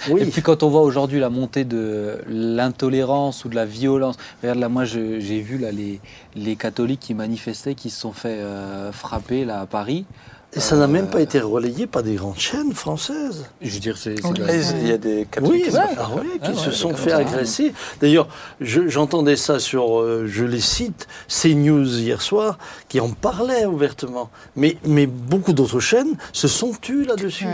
[0.10, 4.60] Et puis quand on voit aujourd'hui la montée de l'intolérance ou de la violence, regarde
[4.60, 6.00] là, moi je- j'ai vu là les,
[6.36, 10.06] les catholiques qui manifestaient, qui se sont fait euh, frapper là à Paris.
[10.54, 13.46] et ça n'a même euh, pas été relayé par des grandes chaînes françaises.
[13.62, 16.50] Je veux dire, c'est Il y a des catholiques Oui, qui ouais, ah oui, qui
[16.52, 17.74] Ah se ouais, sont fait agresser.
[18.02, 18.28] D'ailleurs,
[18.60, 22.58] je- j'entendais ça sur, euh, je les cite, CNews hier soir,
[22.90, 24.30] qui en parlait ouvertement.
[24.56, 27.46] Mais, mais beaucoup d'autres chaînes se sont tues là-dessus.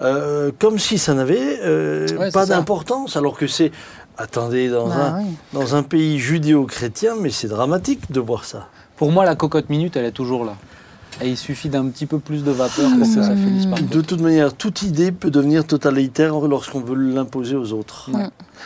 [0.00, 3.72] Euh, comme si ça n'avait euh, Ouais, pas d'importance, alors que c'est...
[4.16, 5.26] Attendez, dans, Bah un, oui.
[5.52, 8.68] dans un pays judéo-chrétien, mais c'est dramatique de voir ça.
[8.96, 10.56] Pour moi, la cocotte minute, elle est toujours là.
[11.20, 13.80] Et il suffit d'un petit peu plus de vapeur pour que ça finisse par.
[13.80, 18.10] De toute manière, toute idée peut devenir totalitaire lorsqu'on veut l'imposer aux autres.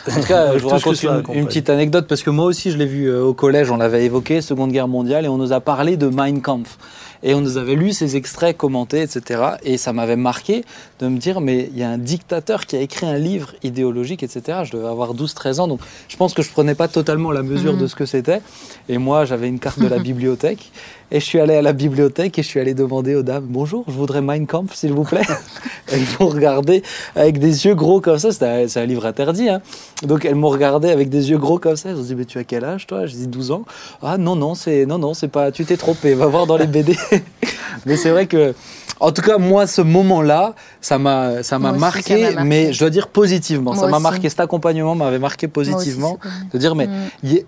[0.09, 2.77] En tout cas, je vous raconte une, une petite anecdote parce que moi aussi, je
[2.77, 5.59] l'ai vu euh, au collège, on l'avait évoqué, Seconde Guerre mondiale, et on nous a
[5.61, 6.77] parlé de Mein Kampf.
[7.25, 9.41] Et on nous avait lu ces extraits commentés, etc.
[9.63, 10.65] Et ça m'avait marqué
[10.99, 14.23] de me dire, mais il y a un dictateur qui a écrit un livre idéologique,
[14.23, 14.63] etc.
[14.65, 15.79] Je devais avoir 12-13 ans, donc
[16.09, 17.79] je pense que je prenais pas totalement la mesure Mhm.
[17.79, 18.41] de ce que c'était.
[18.89, 20.69] Et moi, j'avais une carte de la bibliothèque.
[21.11, 23.85] Et je suis allé à la bibliothèque et je suis allé demander aux dames, bonjour,
[23.87, 25.21] je voudrais Mein Kampf, s'il vous plaît.
[25.93, 26.81] elles m'ont regardé
[27.15, 29.47] avec des yeux gros comme ça, c'était un- c'est un livre interdit.
[29.47, 29.61] Hein.
[30.05, 31.89] Donc elles m'ont regardé avec des yeux gros comme ça.
[31.89, 33.05] Elles ont dit mais tu as quel âge toi?
[33.05, 33.63] J'ai dit 12 ans.
[34.01, 36.13] Ah non non c'est non non c'est pas tu t'es trompé.
[36.13, 36.97] Va voir dans les BD.
[37.85, 38.53] mais c'est vrai que
[38.99, 42.47] en tout cas moi ce moment-là ça m'a ça m'a marqué, ça m'a marqué.
[42.49, 43.73] mais je dois dire positivement.
[43.73, 46.19] Moi ça m'a marqué cet accompagnement m'avait marqué aussi, positivement
[46.53, 47.27] de dire mais Mm.
[47.27, 47.45] y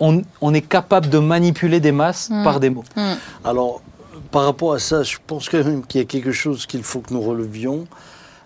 [0.00, 2.42] on, on est capable de manipuler des masses Mm.
[2.44, 2.84] par des mots.
[2.96, 3.12] Mm.
[3.44, 3.80] Alors,
[4.32, 6.98] par rapport à ça, je pense quand même qu'il y a quelque chose qu'il faut
[6.98, 7.86] que nous relevions.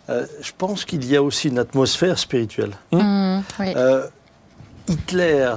[0.08, 2.72] Euh, je pense qu'il y a aussi une atmosphère spirituelle.
[2.92, 3.40] Mm.
[3.60, 3.72] Oui.
[3.76, 4.06] Euh,
[4.88, 5.54] Hitler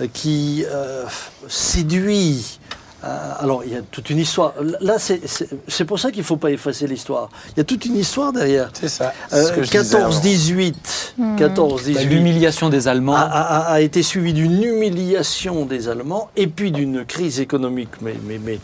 [0.00, 1.04] euh, qui euh,
[1.48, 2.58] séduit.
[3.04, 4.54] Euh, alors, il y a toute une histoire.
[4.80, 7.28] Là, c'est- pour ça qu'il ne faut pas effacer l'histoire.
[7.50, 8.70] Il y a toute une histoire derrière.
[8.72, 9.12] C'est ça.
[9.32, 10.08] Euh, c'est ce que je disais avant.
[10.10, 11.14] 14-18.
[11.18, 11.36] Mhm.
[11.38, 11.94] 14-18.
[11.94, 13.14] Bah, L'humiliation des Allemands.
[13.16, 18.14] a, a- a été suivi d'une humiliation des Allemands et puis d'une crise économique mais,
[18.42, 18.58] mais,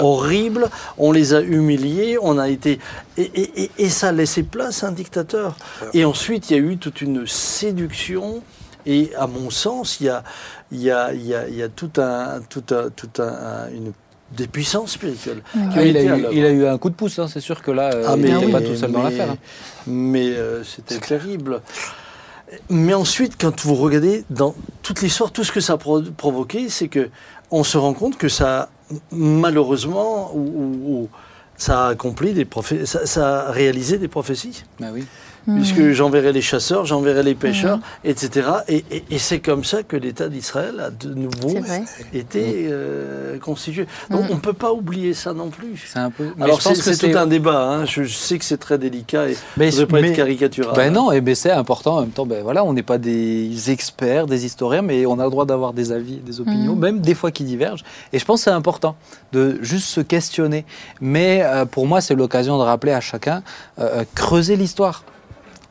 [0.00, 0.68] horrible.
[0.98, 2.78] On les a humiliés, on a été
[3.16, 5.56] et, et- et- et ça a laissé place à un dictateur.
[5.94, 8.42] Et ensuite, il y a eu toute une séduction.
[8.90, 10.24] Et à mon sens, il y a,
[10.72, 13.68] il y a, il y a, il y a tout un, tout un, tout un,
[13.72, 13.92] une,
[14.36, 15.42] des puissances spirituelles.
[15.54, 16.28] Ah, il, a eu, l'œuvre.
[16.32, 18.22] il a eu un coup de pouce, hein, c'est sûr que là, euh, Ah, il
[18.22, 19.30] mais- n'était pas tout seul dans mais- l'affaire.
[19.32, 19.38] hein.
[19.86, 21.60] Mais euh, c'était terrible.
[22.70, 26.70] Mais ensuite, quand vous regardez dans toute l'histoire, tout ce que ça a pro- provoqué,
[26.70, 27.10] c'est que
[27.50, 28.68] on se rend compte que ça, a,
[29.12, 31.08] malheureusement, ou, ou- ou
[31.58, 34.64] ça a accompli des prophé- ça, ça a réalisé des prophéties.
[34.80, 35.04] Bah oui.
[35.46, 35.56] Mm.
[35.56, 38.48] Puisque j'enverrai les chasseurs, j'enverrai les pêcheurs, etc.
[38.68, 41.54] Et, et- et c'est comme ça que l'État d'Israël a de nouveau
[42.12, 43.86] été euh, constitué.
[44.10, 44.26] Donc Mm.
[44.30, 45.88] on ne peut pas oublier ça non plus.
[45.92, 46.30] C'est un peu.
[46.36, 47.62] mais Alors je pense c'est que c'est tout un débat.
[47.62, 47.84] hein.
[47.84, 50.74] Je sais que c'est très délicat et Mais- je ne pas mais- être caricatural.
[50.74, 52.26] Ben non, et ben c'est important en même temps.
[52.26, 55.72] Ben voilà, on n'est pas des experts, des historiens, mais on a le droit d'avoir
[55.72, 57.84] des avis, des opinions, même des fois qui divergent.
[58.12, 58.96] Et je pense que c'est important
[59.32, 60.64] de juste se questionner.
[61.00, 63.42] Mais euh, pour moi, c'est l'occasion de rappeler à chacun
[63.78, 65.04] euh, euh, creuser l'histoire.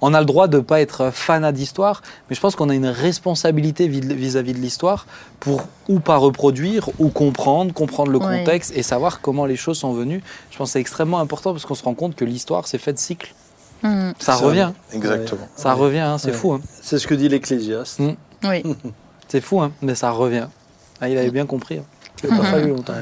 [0.02, 2.76] On a le droit de ne pas être fanat d'histoire, mais je pense qu'on a
[2.76, 5.08] une responsabilité vis- vis-à-vis de l'histoire
[5.40, 8.40] pour ou pas reproduire, ou comprendre, comprendre le Ouais.
[8.40, 10.22] contexte et savoir comment les choses sont venues.
[10.52, 12.94] Je pense que c'est extrêmement important parce qu'on se rend compte que l'histoire, c'est fait
[12.94, 13.34] de cycles.
[13.84, 14.12] Mm.
[14.20, 14.72] Ça Ça, revient.
[14.94, 15.48] Exactement.
[15.56, 15.82] Ça Ouais.
[15.82, 16.34] revient, hein, c'est Ouais.
[16.34, 16.54] fou.
[16.54, 16.62] hein.
[16.82, 18.00] C'est ce que dit l'Ecclésiaste.
[18.00, 18.16] Mm.
[18.44, 18.64] Oui.
[19.30, 20.48] C'est fou, hein, mais ça revient.
[21.02, 21.80] Ah, il avait bien compris.
[21.80, 21.84] hein.
[22.24, 22.94] Il n'a pas fallu longtemps.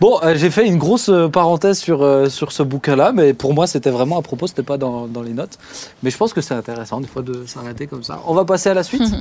[0.00, 3.52] Bon, euh, j'ai fait une grosse euh, parenthèse sur, euh, sur ce bouquin-là, mais pour
[3.52, 5.58] moi, c'était vraiment à propos, c'était pas dans, dans les notes.
[6.02, 8.20] Mais je pense que c'est intéressant, des fois, de s'arrêter comme ça.
[8.26, 9.02] On va passer à la suite?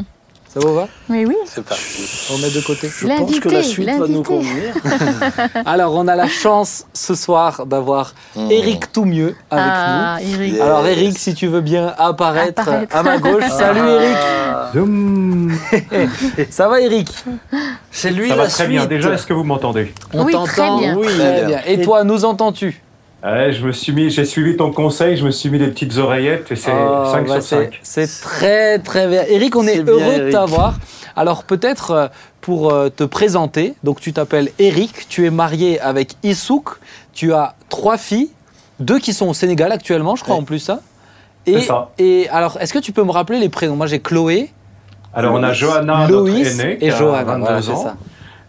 [0.53, 1.35] Ça vous va Mais oui.
[1.45, 2.29] C'est parti.
[2.33, 2.89] On met de côté.
[2.89, 4.73] Je pense que la suite va nous convenir.
[5.65, 8.49] Alors, on a la chance ce soir d'avoir Hmm.
[8.51, 10.51] Eric Toumieux avec ah, Eric.
[10.51, 10.55] nous.
[10.57, 10.65] Yeah.
[10.65, 12.95] Alors, Eric, si tu veux bien apparaître, Apparaître.
[12.95, 13.43] à ma gauche.
[13.49, 14.15] Salut, Eric.
[14.15, 15.53] Ah, Zoom.
[16.49, 17.09] Ça va, Eric
[17.91, 18.85] C'est lui Ça la va très bien.
[18.85, 19.93] Déjà, est-ce que vous m'entendez?
[20.13, 20.95] On Oui, t'entend très bien.
[20.97, 21.59] Oui, Très bien.
[21.65, 22.81] Et toi, nous entends-tu?
[23.23, 25.97] Ouais, je me suis mis, j'ai suivi ton conseil, je me suis mis des petites
[25.97, 27.79] oreillettes et c'est Oh, 5 bah, sur c'est- 5.
[27.81, 29.23] C'est très très bien.
[29.27, 30.75] Eric, on est, bien, heureux de t'avoir.
[31.15, 32.07] Alors peut-être euh,
[32.41, 36.77] pour euh, te présenter, donc tu t'appelles Eric, tu es marié avec Issouk,
[37.13, 38.29] tu as trois filles,
[38.79, 40.41] deux qui sont au Sénégal actuellement, je crois Ouais.
[40.41, 40.81] en plus ça.
[41.47, 41.89] Et, C'est ça.
[41.97, 43.75] et alors, est-ce que tu peux me rappeler les prénoms?
[43.75, 44.51] Moi j'ai Chloé,
[45.13, 47.23] Alors on a Johanna, Loïs notre aînée, qui et a Johanna.
[47.23, 47.95] 22 Voilà, c'est ans, ça.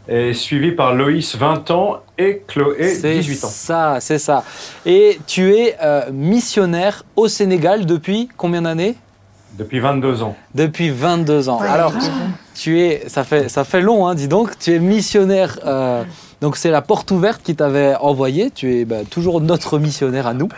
[0.08, 3.48] et suivi par Loïs, 20 ans, et Chloé, C'est 18 ans.
[3.48, 4.42] ça, c'est ça.
[4.84, 8.96] Et tu es euh, missionnaire au Sénégal depuis combien d'années?
[9.56, 10.36] Depuis 22 ans.
[10.54, 11.60] Depuis 22 ans.
[11.60, 11.68] Ouais.
[11.68, 11.92] Alors,
[12.54, 14.58] tu es, ça fait, ça fait long, hein, dis donc.
[14.58, 15.58] Tu es missionnaire.
[15.64, 16.04] euh,
[16.40, 18.50] donc, c'est la porte ouverte qui t'avait envoyé.
[18.52, 20.48] Tu es bah, toujours notre missionnaire à nous.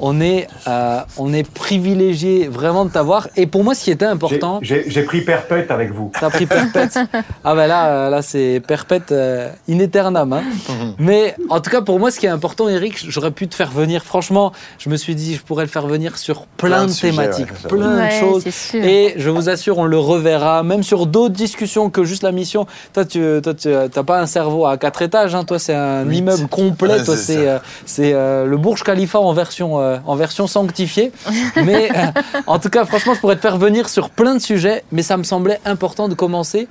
[0.00, 3.28] On est, euh, on est privilégié vraiment de t'avoir.
[3.36, 6.10] Et pour moi, ce qui était important, J'ai pris perpète avec vous.
[6.18, 6.98] T'as pris perpète.
[7.44, 10.32] ah ben là, euh, là c'est perpète euh, in aeternam.
[10.32, 10.42] hein.
[10.98, 13.70] Mais en tout cas, pour moi, ce qui est important, Eric, j'aurais pu te faire
[13.70, 14.04] venir.
[14.04, 16.92] Franchement, je me suis dit, je pourrais le faire venir sur plein, Plein de de
[16.92, 18.44] sujets, thématiques, ouais, plein de choses.
[18.74, 22.66] Et je vous assure, on le reverra, même sur d'autres discussions que juste la mission.
[22.92, 25.44] Toi, tu toi, tu t'as pas un cerveau à quatre étages, hein.
[25.44, 26.18] toi, c'est un Huit.
[26.18, 26.98] immeuble complet.
[26.98, 27.58] Ouais, toi, c'est euh,
[27.98, 31.12] euh, le Burj Khalifa en version, euh, en version sanctifiée.
[31.56, 34.84] Mais euh, en tout cas, franchement, je pourrais te faire venir sur plein de sujets,
[34.92, 36.68] mais ça me semblait important de commencer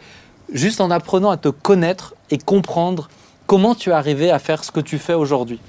[0.51, 3.09] juste en apprenant à te connaître et comprendre
[3.45, 5.59] comment tu es arrivé à faire ce que tu fais aujourd'hui.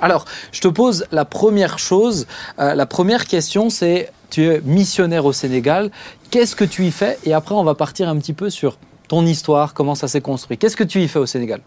[0.00, 2.26] Alors, je te pose la première chose.
[2.58, 5.90] Euh, la première question, c'est tu es missionnaire au Sénégal.
[6.30, 7.18] Qu'est-ce que tu y fais?
[7.24, 10.56] Et après, on va partir un petit peu sur ton histoire, comment ça s'est construit.
[10.56, 11.60] Qu'est-ce que tu y fais au Sénégal?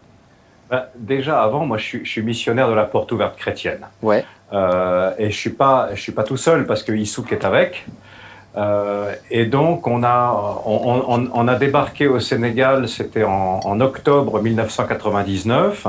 [0.69, 3.82] Bah, déjà avant, moi je suis, je suis missionnaire de la porte ouverte chrétienne.
[4.01, 4.25] Ouais.
[4.54, 7.86] Euh, et je suis pas, je suis pas tout seul parce que Issouk est avec.
[8.58, 13.80] Euh, et donc on a, on, on- on a débarqué au Sénégal, c'était en, en
[13.82, 15.88] octobre 1999.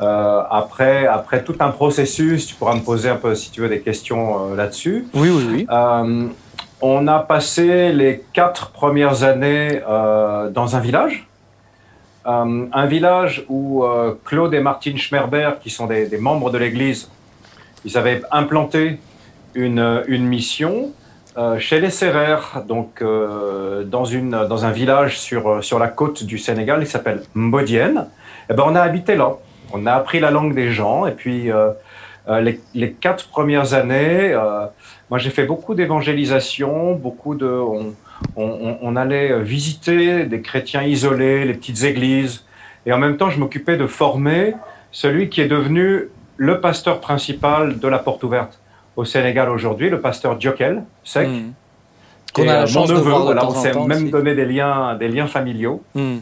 [0.00, 3.68] Euh, après, après tout un processus, tu pourras me poser un peu si tu veux
[3.68, 5.06] des questions là-dessus.
[5.14, 6.28] Oui, oui, oui.
[6.82, 11.26] On a passé les quatre premières années dans un village.
[12.26, 17.10] Euh, un village où euh, Claude et Martine Schmerber, qui sont des, membres de l'Église,
[17.84, 18.98] ils avaient implanté
[19.54, 20.92] une, mission
[21.38, 27.22] euh, chez les Serrères, donc dans, un village sur, la côte du Sénégal qui s'appelle
[27.34, 28.08] Mbodienne.
[28.50, 29.36] Et ben, on a habité là.
[29.72, 31.50] On a appris la langue des gens et puis
[32.28, 34.34] les, quatre premières années,
[35.10, 37.60] moi j'ai fait beaucoup d'évangélisation, beaucoup de,
[38.36, 42.44] on- on- on allait visiter des chrétiens isolés, les petites églises,
[42.86, 44.54] et en même temps je m'occupais de former
[44.92, 48.58] celui qui est devenu le pasteur principal de la porte ouverte
[48.96, 51.28] au Sénégal aujourd'hui, le pasteur Diokel Sec.
[52.34, 53.72] Qu'on a est, la euh, chance mon de neveu, voir de voilà, temps on s'est
[53.72, 54.10] même aussi.
[54.10, 55.82] donné des liens, des liens familiaux.
[55.94, 56.16] Hmm.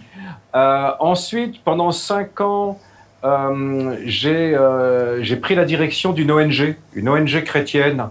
[0.54, 2.78] Euh, ensuite, pendant cinq ans,
[3.24, 8.08] euh, j'ai euh, pris la direction d'une ONG, une ONG chrétienne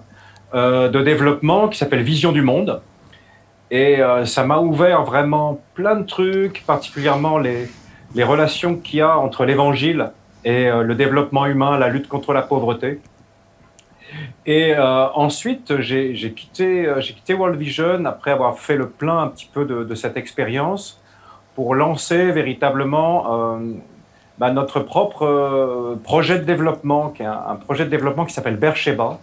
[0.53, 2.81] euh, de développement qui s'appelle Vision du Monde.
[3.73, 7.67] Et euh, ça m'a ouvert vraiment plein de trucs, particulièrement les,
[8.23, 10.11] relations qu'il y a entre l'évangile
[10.45, 13.01] et euh, le développement humain, la lutte contre la pauvreté.
[14.45, 19.49] Et euh, ensuite, j'ai quitté, quitté World Vision après avoir fait le plein un petit
[19.51, 21.01] peu de, cette expérience
[21.55, 23.57] pour lancer véritablement
[24.37, 28.57] bah, notre propre projet de développement, qui est un, un projet de développement qui s'appelle
[28.57, 29.17] Beersheba,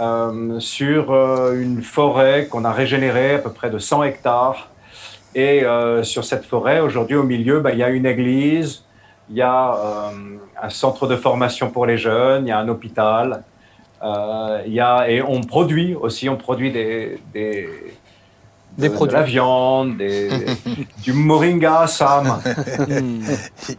[0.00, 4.70] euh, sur euh, une forêt qu'on a régénérée à peu près de 100 hectares.
[5.34, 8.84] Et euh, sur cette forêt, aujourd'hui, au milieu, bah, il y a une église,
[9.30, 10.10] il y a
[10.62, 13.42] un centre de formation pour les jeunes, il y a un hôpital.
[14.02, 17.18] y a, et on produit aussi, on produit des,
[18.78, 19.14] Des de- produits.
[19.16, 20.28] de la viande, des,
[21.02, 22.40] du moringa Sam.
[22.88, 23.20] Hmm.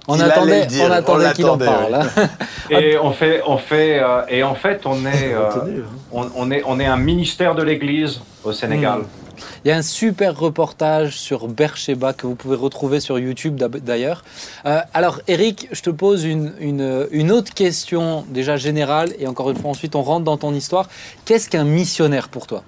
[0.07, 1.93] On Il attendait, le dire, on attendait qu'il en parle.
[1.93, 1.99] ouais.
[2.17, 2.29] hein.
[2.69, 5.63] Et on fait, on fait, euh, et en fait, on est, euh, hein.
[6.11, 8.99] on, on est, on est un ministère de l'Église au Sénégal.
[9.63, 14.25] Il y a un super reportage sur Bercheba que vous pouvez retrouver sur YouTube d'ailleurs.
[14.65, 19.49] Euh, alors Eric, je te pose une, une- une autre question déjà générale et encore
[19.49, 20.89] une fois ensuite on rentre dans ton histoire.
[21.23, 22.63] Qu'est-ce qu'un missionnaire pour toi?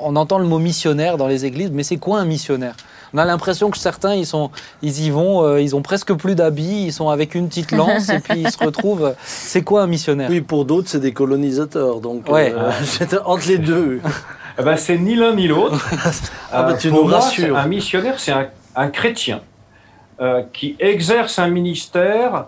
[0.00, 2.74] On entend le mot missionnaire dans les églises, mais c'est quoi un missionnaire?
[3.12, 4.50] On a l'impression que certains ils sont,
[4.82, 8.08] ils y vont, euh, ils ont presque plus d'habits, ils sont avec une petite lance
[8.08, 9.14] et puis ils se retrouvent.
[9.24, 10.28] C'est quoi un missionnaire?
[10.30, 12.00] Oui, pour d'autres, c'est des colonisateurs.
[12.00, 12.52] Donc, Ouais.
[12.56, 14.00] euh, c'est entre les deux.
[14.58, 15.84] Eh ben, c'est ni l'un ni l'autre.
[16.52, 17.56] Ah bah, Euh, tu pour nous moi, rassures.
[17.56, 19.40] Un missionnaire, c'est un, un chrétien
[20.20, 22.46] euh, qui exerce un ministère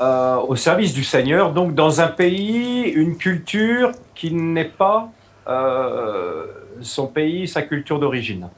[0.00, 5.08] euh, au service du Seigneur, donc dans un pays, une culture qui n'est pas
[5.48, 6.44] euh,
[6.82, 8.48] son pays, sa culture d'origine.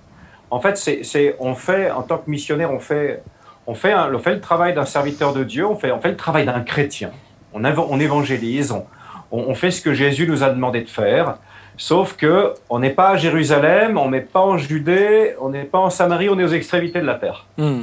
[0.50, 3.22] En fait, c'est, on fait, en tant que missionnaire, on fait,
[3.66, 6.44] on fait, fait le travail d'un serviteur de Dieu, on fait, on fait le travail
[6.44, 7.10] d'un chrétien.
[7.52, 8.84] On, éva- on évangélise, on,
[9.30, 11.36] on- on fait ce que Jésus nous a demandé de faire.
[11.76, 15.78] Sauf que on n'est pas à Jérusalem, on n'est pas en Judée, on n'est pas
[15.78, 17.46] en Samarie, on est aux extrémités de la terre.
[17.56, 17.82] Hmm.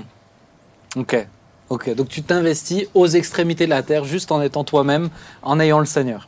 [0.95, 1.25] Ok.
[1.69, 1.95] Ok.
[1.95, 5.09] Donc tu t'investis aux extrémités de la terre, juste en étant toi-même,
[5.41, 6.27] en ayant le Seigneur.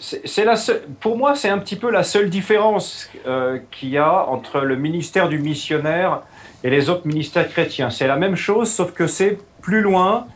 [0.00, 3.98] C'est la seule- pour moi, c'est un petit peu la seule différence euh, qu'il y
[3.98, 6.22] a entre le ministère du missionnaire
[6.64, 7.90] et les autres ministères chrétiens.
[7.90, 10.26] C'est la même chose, sauf que c'est plus loin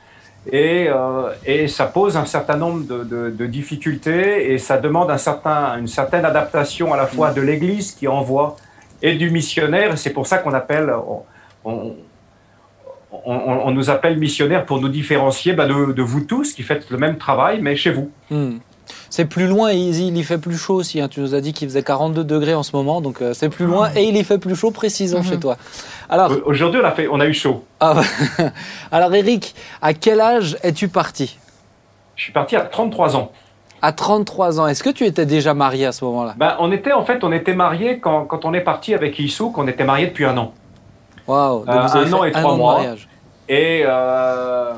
[0.53, 5.16] et, euh, et ça pose un certain nombre de, de- difficultés et ça demande un
[5.18, 8.57] certain, une certaine adaptation à la fois de l'Église qui envoie
[9.00, 9.96] et du missionnaire.
[9.96, 10.92] C'est pour ça qu'on appelle,
[11.64, 11.94] on,
[13.24, 16.98] on- nous appelle missionnaires pour nous différencier bah, de, de vous tous qui faites le
[16.98, 18.11] même travail, mais chez vous.
[18.31, 18.59] Hmm.
[19.16, 21.00] C'est plus loin et il il y fait plus chaud aussi.
[21.00, 21.07] hein.
[21.07, 23.64] Tu nous as dit qu'il faisait 42 degrés en ce moment, donc euh, c'est plus
[23.64, 25.29] loin et il y fait plus chaud précisément Mhm.
[25.31, 25.57] chez toi.
[26.11, 27.62] Alors, Au- Aujourd'hui, on a, fait, on a eu chaud.
[27.79, 28.00] ah,
[28.90, 31.38] alors Eric, à quel âge es-tu parti?
[32.16, 33.31] Je suis parti à 33 ans.
[33.83, 34.66] À 33 ans.
[34.66, 36.35] Est-ce que tu étais déjà marié à ce moment-là?
[36.37, 39.50] Ben, on était en fait, on était mariés quand, quand on est parti avec Issou,
[39.50, 40.53] qu'on était mariés depuis un an.
[41.29, 41.61] Waouh.
[41.64, 42.74] donc Euh, un an et trois mois.
[42.79, 43.09] mariage.
[43.48, 44.72] Et, euh,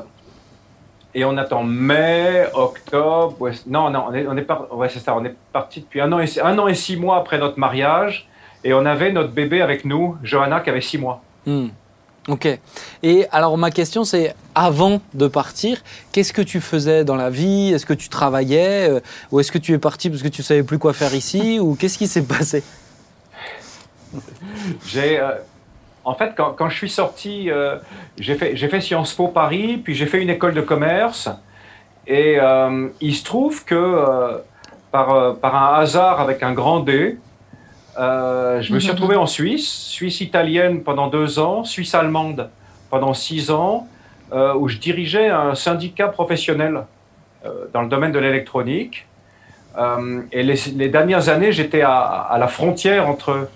[1.15, 3.35] et on attend mai, octobre.
[3.41, 5.15] ouais, non, non, on est, on est par- ouais, c'est ça.
[5.15, 8.27] On est parti depuis un an, et, un an et six mois après notre mariage.
[8.63, 11.21] Et on avait notre bébé avec nous, Johanna, qui avait six mois.
[11.45, 11.67] Hmm.
[12.27, 12.45] Ok.
[13.03, 17.71] Et alors ma question c'est, avant de partir, qu'est-ce que tu faisais dans la vie?
[17.73, 18.89] Est-ce que tu travaillais?
[18.89, 18.99] Euh,
[19.31, 21.57] Ou est-ce que tu es parti parce que tu savais plus quoi faire ici?
[21.59, 22.63] Ou qu'est-ce qui s'est passé?
[24.85, 25.31] J'ai, euh,
[26.07, 27.75] en fait, quand, je suis sorti, euh,
[28.17, 31.29] j'ai fait, Sciences Po Paris, puis j'ai fait une école de commerce.
[32.07, 34.37] Et euh, il se trouve que euh,
[34.89, 35.11] par,
[35.43, 37.17] un hasard avec un grand D,
[37.97, 42.49] je me suis retrouvé en Suisse, Suisse italienne pendant deux ans, Suisse allemande
[42.89, 43.85] pendant six ans,
[44.31, 46.85] où je dirigeais un syndicat professionnel
[47.73, 49.07] dans le domaine de l'électronique.
[50.31, 53.49] Et les, dernières années, j'étais à, la frontière entre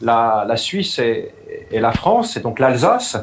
[0.00, 1.32] la Suisse et,
[1.72, 3.16] et la France, et donc l'Alsace.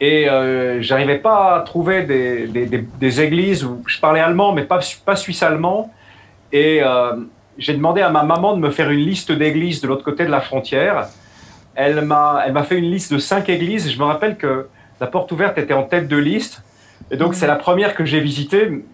[0.00, 4.52] Et euh, j'arrivais pas à trouver des, des- des- des églises où je parlais allemand,
[4.52, 5.92] mais pas, su- pas suisse-allemand.
[6.52, 7.12] Et euh,
[7.58, 10.30] j'ai demandé à ma maman de me faire une liste d'églises de l'autre côté de
[10.30, 11.08] la frontière.
[11.74, 13.90] Elle m'a, elle m'a fait une liste de cinq églises.
[13.90, 14.68] Je me rappelle que
[15.00, 16.62] la porte ouverte était en tête de liste.
[17.10, 18.84] Et donc, c'est la première que j'ai visitée.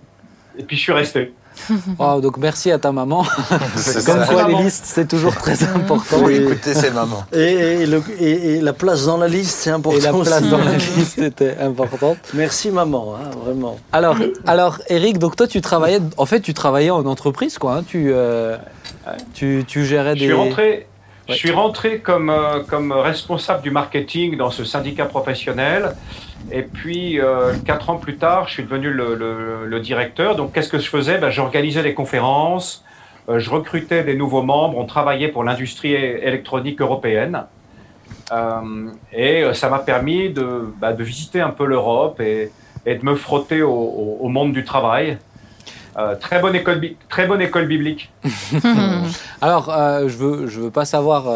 [0.58, 1.32] Et puis, je suis resté.
[1.98, 3.24] Waouh, donc merci à ta maman.
[3.76, 4.26] C'est Comme ça.
[4.26, 4.62] quoi les Maman.
[4.62, 6.16] listes c'est toujours très important.
[6.22, 6.36] Oui.
[6.36, 7.24] écouter ses mamans.
[7.32, 7.38] Et,
[7.82, 10.50] et le- et- et la place dans la liste, c'est important Et la place aussi.
[10.50, 12.18] dans la liste était importante.
[12.34, 13.78] Merci maman, hein, vraiment.
[13.92, 17.76] Alors, alors, Eric, donc toi, tu travaillais, en fait, tu travaillais en entreprise, quoi.
[17.76, 17.84] hein.
[17.86, 18.56] Tu, euh,
[19.34, 20.24] tu, tu gérais Je des.
[20.26, 20.86] suis rentré,
[21.28, 25.94] je suis rentré comme, euh, comme responsable du marketing dans ce syndicat professionnel.
[26.52, 30.34] Et puis, euh, quatre ans plus tard, je suis devenu le, le- le directeur.
[30.36, 31.18] Donc, qu'est-ce que je faisais?
[31.18, 32.84] Ben, J'organisais des conférences,
[33.28, 37.44] euh, je recrutais des nouveaux membres, on travaillait pour l'industrie électronique européenne.
[38.32, 42.50] Euh, et ça m'a permis de, bah, de visiter un peu l'Europe et,
[42.86, 45.18] et de me frotter au, au- au monde du travail.
[45.98, 48.10] Euh, très, bonne école, très bonne école biblique.
[49.40, 51.28] Alors, euh, je veux, je veux pas savoir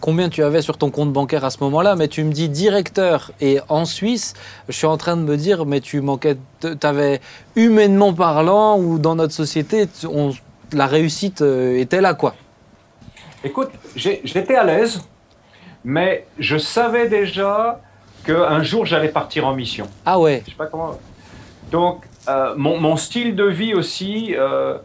[0.00, 3.32] combien tu avais sur ton compte bancaire à ce moment-là, mais tu me dis directeur
[3.40, 4.34] et en Suisse,
[4.68, 7.20] je suis en train de me dire, mais tu manquais, tu avais
[7.56, 10.32] humainement parlant ou dans notre société, on-
[10.72, 12.34] la réussite euh, était là, quoi.
[13.44, 15.00] Écoute, j'étais à l'aise,
[15.84, 17.80] mais je savais déjà
[18.24, 19.86] qu'un jour j'allais partir en mission.
[20.06, 20.42] Ah ouais.
[20.46, 20.98] Je sais pas comment.
[21.70, 24.78] Donc, euh, mon, mon style de vie aussi euh,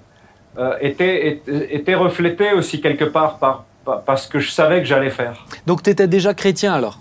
[0.57, 4.85] euh, était, était reflété aussi quelque part par, par, par ce que je savais que
[4.85, 5.45] j'allais faire.
[5.65, 6.99] Donc tu étais déjà chrétien alors?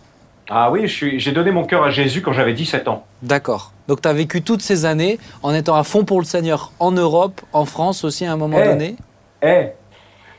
[0.51, 3.05] Ah oui, j'ai donné mon cœur à Jésus quand j'avais 17 ans.
[3.23, 3.73] D'accord.
[3.87, 6.91] Donc tu as vécu toutes ces années en étant à fond pour le Seigneur en
[6.91, 8.65] Europe, en France aussi à un moment Eh.
[8.69, 8.97] donné?
[9.43, 9.69] Eh,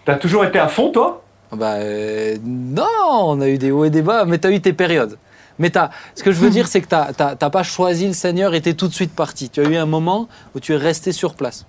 [0.06, 1.24] t'as toujours été à fond, toi?
[1.52, 4.62] Bah euh, non, on a eu des hauts et des bas, mais tu as eu
[4.62, 5.18] tes périodes.
[5.60, 8.54] Mais t'as- ce que je veux dire, c'est que tu n'as pas choisi le Seigneur
[8.56, 9.50] et tu es tout de suite parti.
[9.50, 11.66] Tu as eu un moment où tu es resté sur place.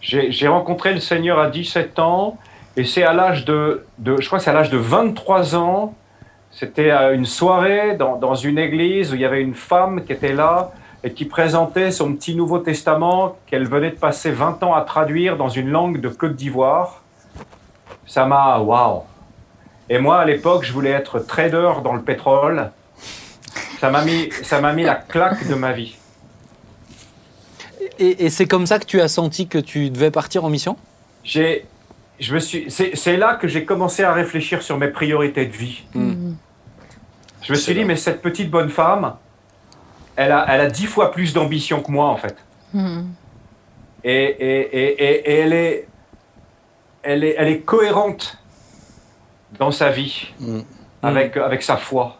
[0.00, 2.36] J'ai j'ai rencontré le Seigneur à 17 ans
[2.78, 5.94] et c'est à l'âge de, de, je crois que c'est à l'âge de 23 ans,
[6.52, 10.12] c'était à une soirée dans, dans une église où il y avait une femme qui
[10.12, 10.70] était là
[11.02, 15.36] et qui présentait son petit Nouveau Testament qu'elle venait de passer 20 ans à traduire
[15.36, 17.02] dans une langue de Côte d'Ivoire.
[18.06, 19.02] ça m'a waouh.
[19.90, 22.70] Et moi, à l'époque, je voulais être trader dans le pétrole.
[23.80, 25.96] Ça m'a mis, ça m'a mis la claque de ma vie.
[27.98, 30.76] Et, et c'est comme ça que tu as senti que tu devais partir en mission?
[31.24, 31.66] J'ai,
[32.20, 35.56] je me suis, c'est, c'est là que j'ai commencé à réfléchir sur mes priorités de
[35.56, 35.84] vie.
[35.94, 36.32] Mm.
[37.42, 39.14] Je me suis dit, mais cette petite bonne femme,
[40.16, 42.36] elle a, elle a dix fois plus d'ambition que moi, en fait.
[42.74, 43.12] Hmm.
[44.04, 45.88] Et, et, et, et, et elle, est,
[47.02, 48.36] elle, est, elle est cohérente
[49.58, 50.34] dans sa vie,
[51.02, 52.18] avec, avec sa foi.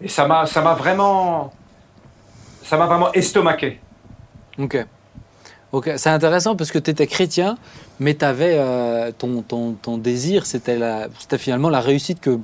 [0.00, 1.52] Et ça m'a, ça m'a vraiment,
[2.62, 3.80] ça m'a vraiment estomaqué.
[4.58, 4.86] Ok.
[5.72, 7.58] Ok, c'est intéressant parce que tu étais chrétien,
[8.00, 8.58] mais tu avais
[9.18, 12.38] ton, ton, ton désir, c'était la- c'était finalement la réussite que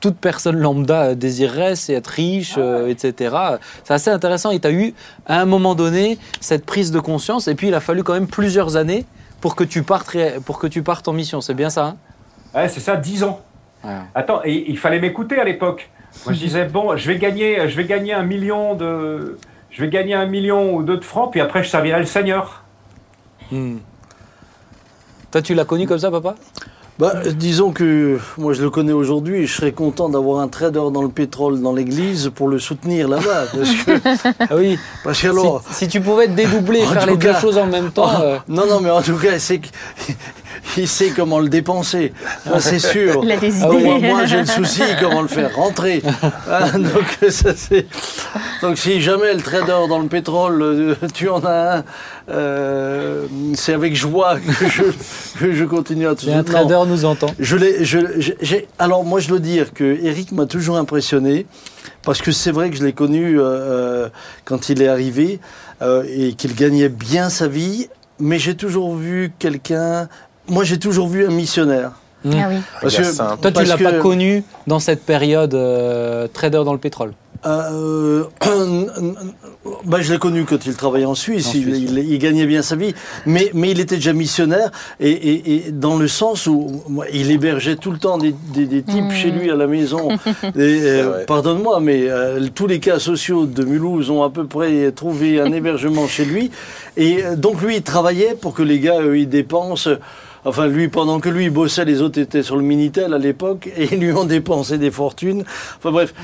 [0.00, 3.34] toute personne lambda désirerait, c'est être riche, euh, etc.
[3.82, 4.50] C'est assez intéressant.
[4.50, 4.92] Et tu as eu,
[5.26, 8.26] à un moment donné, cette prise de conscience, et puis il a fallu quand même
[8.26, 9.06] plusieurs années
[9.40, 10.14] pour que tu partes,
[10.44, 11.40] pour que tu partes en mission.
[11.40, 11.96] C'est bien ça hein?
[12.54, 13.40] Ouais, c'est ça, 10 ans.
[13.84, 13.90] Ouais.
[14.14, 15.88] Attends, et il fallait m'écouter à l'époque.
[16.26, 19.38] Moi, je disais bon, je vais gagner, je vais gagner un million de,
[19.70, 22.64] je vais gagner un million ou deux de francs, puis après je servirai le Seigneur.
[23.50, 23.76] Hmm.
[25.30, 26.34] Toi, tu l'as connu comme ça, papa?
[26.98, 30.84] Bah, disons que moi je le connais aujourd'hui et je serais content d'avoir un trader
[30.90, 33.44] dans le pétrole dans l'église pour le soutenir là-bas.
[33.52, 34.78] Parce que, Ah oui.
[35.04, 37.66] parce que alors, si, si tu pouvais te dédoubler et faire les deux choses en
[37.66, 38.08] même temps.
[38.16, 39.60] Oh, euh, Non, non, mais en tout cas, c'est
[40.78, 42.14] il sait comment le dépenser.
[42.44, 43.20] Ça, c'est sûr.
[43.22, 43.84] Il a des Ah, idées.
[43.84, 46.02] moi, moi, j'ai le souci comment le faire rentrer.
[46.50, 47.86] Ah, donc, ça, c'est...
[48.62, 51.84] donc, si jamais le trader dans le pétrole, euh, tu en as un,
[52.30, 54.82] euh, c'est avec joie que je,
[55.38, 56.44] que je continue à te un Non.
[56.44, 57.28] trader nous entend.
[57.38, 61.46] Je l'ai, je, j'ai- j'ai- alors moi je dois dire que Eric m'a toujours impressionné
[62.02, 64.08] parce que c'est vrai que je l'ai connu euh,
[64.44, 65.40] quand il est arrivé
[65.82, 67.88] euh, et qu'il gagnait bien sa vie,
[68.18, 70.08] mais j'ai toujours vu quelqu'un.
[70.48, 71.92] Moi j'ai toujours vu un missionnaire.
[72.24, 72.56] Ah oui.
[72.82, 73.36] Parce que-.
[73.40, 77.12] Toi, tu l'as pas connu dans cette période euh, trader dans le pétrole.
[77.44, 78.24] Euh,
[79.84, 81.48] bah, je l'ai connu quand il travaillait en Suisse.
[81.48, 82.94] En il, Suisse, il- il gagnait bien sa vie,
[83.26, 84.70] mais, mais il était déjà missionnaire
[85.00, 86.82] et, et- et dans le sens où
[87.12, 90.08] il hébergeait tout le temps des, des- des types chez lui à la maison.
[90.56, 91.24] Euh.
[91.26, 95.52] Pardonne-moi, mais euh, tous les cas sociaux de Mulhouse ont à peu près trouvé un
[95.52, 96.50] hébergement chez lui.
[96.96, 99.90] Et euh, donc lui, il travaillait pour que les gars, eux, ils dépensent.
[100.46, 103.68] Enfin, lui, pendant que lui il bossait, les autres étaient sur le Minitel à l'époque
[103.76, 105.44] et ils lui ont dépensé des fortunes.
[105.78, 106.14] Enfin bref,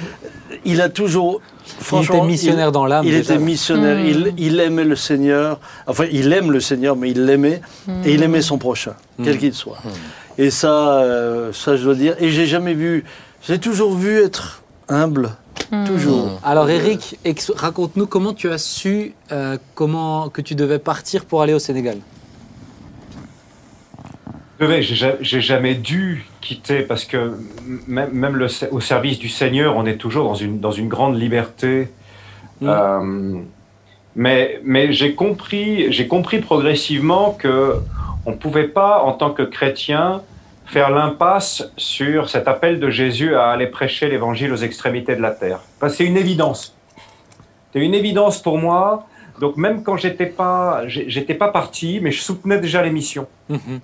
[0.65, 1.41] il a toujours.
[1.79, 3.05] Il Franchement, était missionnaire dans l'âme.
[3.05, 3.35] il déjà.
[3.35, 4.07] était missionnaire, Mm.
[4.07, 7.61] il, il aimait le Seigneur, enfin il aime le Seigneur, mais il l'aimait,
[8.05, 9.39] et il aimait son prochain, quel Mm.
[9.39, 9.79] qu'il soit.
[10.39, 13.05] Et ça, euh, ça je dois dire, et j'ai jamais vu,
[13.47, 15.31] j'ai toujours vu être humble,
[15.87, 16.39] toujours.
[16.45, 21.43] Alors, Eric, ex- raconte-nous comment tu as su euh, comment, que tu devais partir pour
[21.43, 21.97] aller au Sénégal.
[24.63, 27.33] Je vais, J'ai ja- j'ai jamais dû quitter parce que
[27.89, 31.21] même, même le, au service du Seigneur, on est toujours dans une, dans une grande
[31.21, 31.89] liberté.
[32.63, 33.41] Euh,
[34.15, 35.89] mais mais j'ai compris,
[36.43, 37.81] progressivement que
[38.25, 40.23] on pouvait pas, en tant que chrétien,
[40.67, 45.33] faire l'impasse sur cet appel de Jésus à aller prêcher l'évangile aux extrémités de la
[45.33, 45.59] terre.
[45.79, 46.77] Enfin, c'est une évidence.
[47.73, 49.09] C'est une évidence pour moi.
[49.41, 53.81] Donc même quand j'étais pas, j'étais pas parti, mais je soutenais déjà les missions Mhm.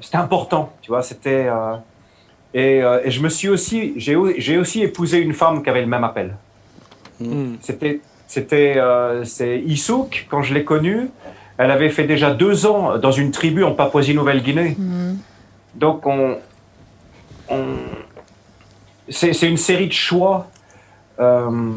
[0.00, 1.46] C'était important, tu vois, c'était...
[1.48, 1.74] euh,
[2.54, 3.92] et, euh, et je me suis aussi...
[3.96, 6.36] J'ai au- j'ai aussi épousé une femme qui avait le même appel.
[7.20, 7.58] Mhm.
[7.60, 8.00] C'était...
[8.26, 8.74] C'était...
[8.76, 11.08] euh, c'est Issouk, quand je l'ai connue,
[11.58, 14.76] elle avait fait déjà deux ans dans une tribu en Papouasie-Nouvelle-Guinée.
[14.78, 15.18] Mhm.
[15.74, 16.36] Donc on...
[17.48, 17.76] on-
[19.08, 20.48] c'est c'est une série de choix,
[21.20, 21.70] euh,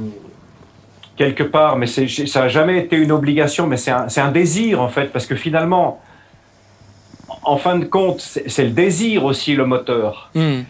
[1.16, 4.32] quelque part, mais c'est- ça n'a jamais été une obligation, mais c'est un, c'est un
[4.32, 6.02] désir, en fait, parce que finalement,
[7.50, 10.30] en fin de compte, c'est le désir aussi le moteur.
[10.36, 10.66] Mhm.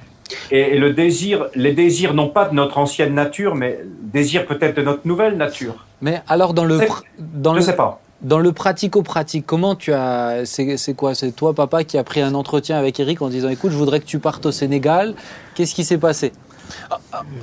[0.51, 4.75] Et, et le désir, les désirs non pas de notre ancienne nature, mais désir peut-être
[4.77, 5.85] de notre nouvelle nature.
[6.01, 6.79] Mais alors, dans le,
[7.17, 7.99] dans Je le, sais pas.
[8.21, 10.45] dans le pratico-pratique, comment tu as.
[10.45, 11.15] C'est c'est quoi?
[11.15, 13.99] C'est toi, papa, qui a pris un entretien avec Eric en disant Écoute, je voudrais
[13.99, 15.15] que tu partes au Sénégal.
[15.55, 16.31] Qu'est-ce qui s'est passé?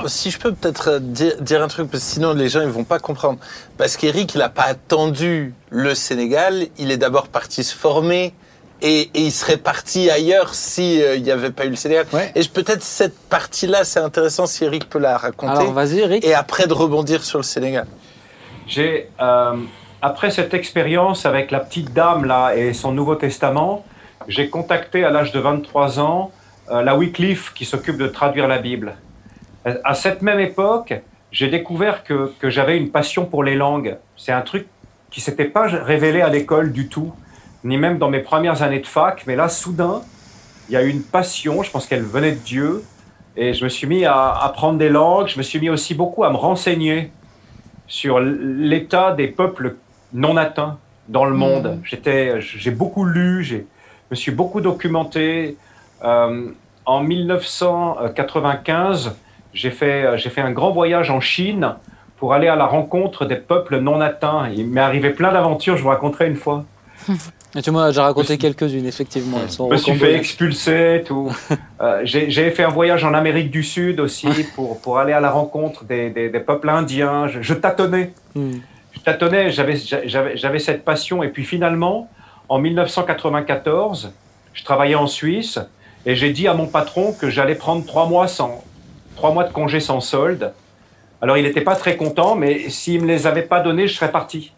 [0.07, 2.68] Si je peux peut-être euh, dire, dire un truc, parce que sinon les gens ils
[2.68, 3.41] vont pas comprendre.
[3.76, 8.32] Parce qu'Eric, il n'a pas attendu le Sénégal, il est d'abord parti se former
[8.83, 12.07] et, et il serait parti ailleurs si euh, il n'y avait pas eu le Sénégal.
[12.12, 12.31] Ouais.
[12.35, 15.53] Et peut-être cette partie-là, c'est intéressant si Eric peut la raconter.
[15.53, 16.24] Alors, vas-y, Eric.
[16.24, 17.87] et après de rebondir sur le Sénégal.
[18.66, 19.55] J'ai, euh,
[20.03, 23.85] après cette expérience avec la petite dame là et son Nouveau Testament,
[24.29, 26.33] j'ai contacté à l'âge de 23 ans
[26.70, 28.97] euh, la Wycliffe qui s'occupe de traduire la Bible.
[29.66, 30.95] Euh, À cette même époque,
[31.31, 33.97] j'ai découvert que, que j'avais une passion pour les langues.
[34.16, 34.66] C'est un truc
[35.11, 37.12] qui s'était pas révélé à l'école du tout,
[37.67, 40.03] ni même dans mes premières années de fac, mais là, soudain,
[40.69, 42.83] il y a eu une passion, je pense qu'elle venait de Dieu,
[43.37, 46.25] et je me suis mis à apprendre des langues, je me suis mis aussi beaucoup
[46.25, 47.12] à me renseigner
[47.87, 49.77] sur l'état des peuples
[50.12, 51.79] non atteints dans le monde.
[51.85, 53.67] J'étais, j'ai beaucoup lu, j'ai
[54.11, 55.57] me suis beaucoup documenté.
[56.05, 56.51] Euh,
[56.85, 59.17] en 1995,
[59.53, 61.75] j'ai fait, j'ai fait un grand voyage en Chine
[62.17, 64.49] pour aller à la rencontre des peuples non atteints.
[64.55, 66.64] Il m'est arrivé plein d'aventures, je vous raconterai une fois.
[67.55, 69.39] Et tu m'as déjà raconté quelques-unes, effectivement.
[69.49, 71.35] je me suis fait expulser, tout.
[71.81, 75.31] euh, j'ai fait un voyage en Amérique du Sud aussi pour, pour aller à la
[75.31, 77.29] rencontre des, des, peuples indiens.
[77.29, 78.13] Je, tâtonnais.
[78.35, 78.59] Hmm.
[78.93, 81.23] Je tâtonnais, j'avais cette passion.
[81.23, 82.11] Et puis finalement,
[82.49, 84.13] en 1994,
[84.53, 85.59] je travaillais en Suisse
[86.05, 88.63] et j'ai dit à mon patron que j'allais prendre trois mois, sans,
[89.17, 90.53] trois mois de congé sans solde.
[91.23, 93.95] Alors il n'était pas très content, mais s'il ne me les avait pas donnés, je
[93.95, 94.53] serais parti.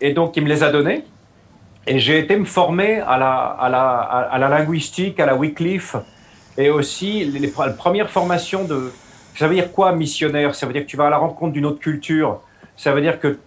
[0.00, 1.04] Et donc il me les a donnés.
[1.86, 5.96] Et j'ai été me former à la, à, la, à la, linguistique, à la Wycliffe,
[6.58, 8.92] et aussi les, premières formations de...
[9.36, 10.54] Ça veut dire quoi, missionnaire?
[10.54, 12.40] Ça veut dire que tu vas à la rencontre d'une autre culture.
[12.76, 13.38] Ça veut dire que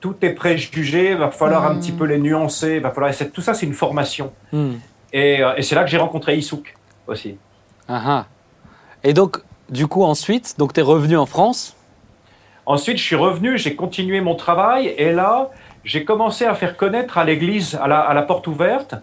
[0.00, 1.96] tout est préjugé, va falloir un petit hmm.
[1.96, 3.12] peu les nuancer, va falloir...
[3.32, 4.32] Tout ça, c'est une formation.
[4.52, 4.74] Hmm.
[5.12, 6.74] Et, euh, et c'est là que j'ai rencontré Isouk
[7.06, 7.36] aussi.
[7.88, 8.26] Ah, ah.
[9.02, 11.76] Et donc, du coup, ensuite, tu es revenu en France?
[12.64, 15.50] Ensuite, je suis revenu, j'ai continué mon travail, et là,
[15.86, 18.96] j'ai commencé à faire connaître à l'église, à la, porte ouverte.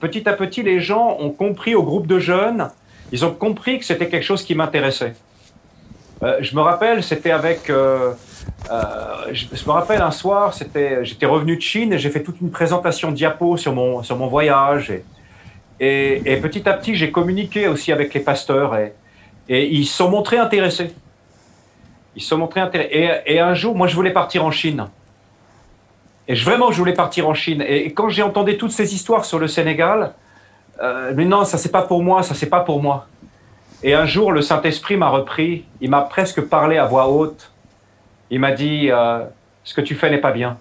[0.00, 2.68] Petit à petit, les gens ont compris au groupe de jeunes,
[3.12, 5.14] ils ont compris que c'était quelque chose qui m'intéressait.
[6.24, 7.70] Euh, je me rappelle, c'était avec.
[7.70, 8.12] Euh,
[8.72, 10.52] euh, je, me rappelle un soir,
[11.02, 14.26] j'étais revenu de Chine et j'ai fait toute une présentation diapo sur mon, sur mon
[14.26, 14.92] voyage.
[15.78, 18.94] Et, et, petit à petit, j'ai communiqué aussi avec les pasteurs et,
[19.48, 20.92] ils se sont montrés intéressés.
[22.16, 23.20] Ils se sont montrés intéressés.
[23.26, 24.88] Et un jour, moi, je voulais partir en Chine.
[26.28, 27.62] Et vraiment, je voulais partir en Chine.
[27.66, 30.14] Et, quand j'ai entendu toutes ces histoires sur le Sénégal,
[30.82, 33.06] euh, mais non, ça c'est pas pour moi, ça c'est pas pour moi.
[33.82, 37.52] Et un jour, le Saint-Esprit m'a repris, il m'a presque parlé à voix haute.
[38.30, 39.24] Il m'a dit euh,
[39.62, 40.58] Ce que tu fais n'est pas bien.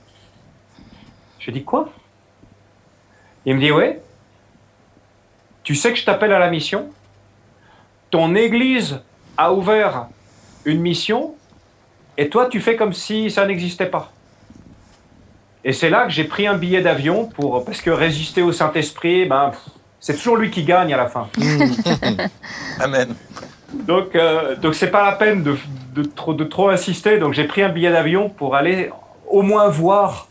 [1.39, 1.89] Je dis Quoi?
[3.45, 3.93] Il me dit Oui.
[5.63, 6.89] Tu sais que je t'appelle à la mission?
[8.11, 9.01] Ton église
[9.35, 10.07] a ouvert
[10.63, 11.35] une mission
[12.17, 14.11] et toi, tu fais comme si ça n'existait pas.
[15.67, 19.25] Et c'est là que j'ai pris un billet d'avion pour parce que résister au Saint-Esprit,
[19.25, 19.51] ben
[19.99, 21.27] c'est toujours lui qui gagne à la fin.
[22.79, 23.15] Amen.
[23.73, 25.57] Donc euh, donc c'est pas la peine de,
[25.95, 27.17] de, trop, de trop insister.
[27.17, 28.91] Donc j'ai pris un billet d'avion pour aller
[29.27, 30.27] au moins voir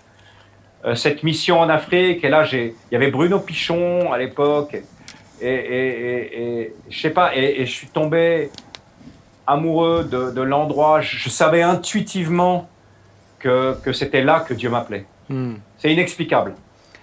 [0.85, 2.23] euh, cette mission en Afrique.
[2.23, 4.77] Et là j'ai il y avait Bruno Pichon à l'époque
[5.41, 8.53] et, et, et, je sais pas et, je suis tombé
[9.49, 11.01] amoureux de, de l'endroit.
[11.01, 12.69] Je, je, savais intuitivement
[13.41, 15.07] que, que c'était là que Dieu m'appelait.
[15.29, 15.55] Hmm.
[15.79, 16.55] C'est inexplicable.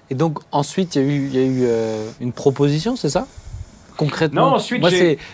[0.10, 3.28] Et donc ensuite, il y a eu, y a eu euh, une proposition, c'est ça?
[3.98, 4.86] Concrètement Non, ensuite,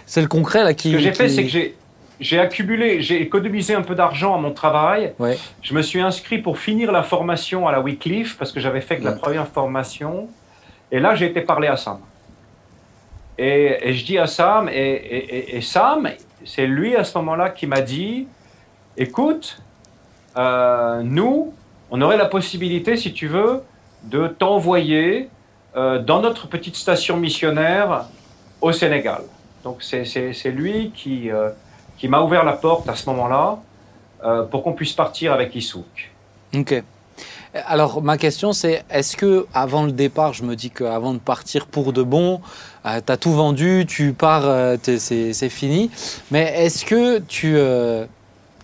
[0.06, 0.92] c'est le concret là qui.
[0.92, 1.76] Ce que j'ai fait, c'est que j'ai
[2.20, 5.14] j'ai accumulé, j'ai économisé un peu d'argent à mon travail.
[5.20, 5.38] Ouais.
[5.62, 8.98] Je me suis inscrit pour finir la formation à la Wycliffe parce que j'avais fait
[8.98, 10.28] que la première formation.
[10.92, 12.00] Et là, j'ai été parler à Sam.
[13.38, 16.10] Et, et je dis à Sam, et, et, et Sam,
[16.44, 18.28] c'est lui à ce moment-là qui m'a dit,
[18.98, 19.62] écoute,
[20.38, 21.54] euh, nous,
[21.92, 23.64] on aurait la possibilité, si tu veux,
[24.04, 25.30] de t'envoyer
[25.76, 28.06] euh, dans notre petite station missionnaire
[28.62, 29.22] au Sénégal.
[29.64, 31.50] Donc c'est lui qui, euh,
[31.98, 33.60] qui m'a ouvert la porte à ce moment-là
[34.24, 36.12] euh, pour qu'on puisse partir avec Issouk.
[36.56, 36.84] Ok.
[37.54, 41.66] Alors ma question c'est, est-ce que avant le départ, je me dis qu'avant de partir
[41.66, 42.42] pour de bon,
[42.84, 45.90] tu as tout vendu, tu pars, c'est fini,
[46.30, 47.58] mais est-ce que tu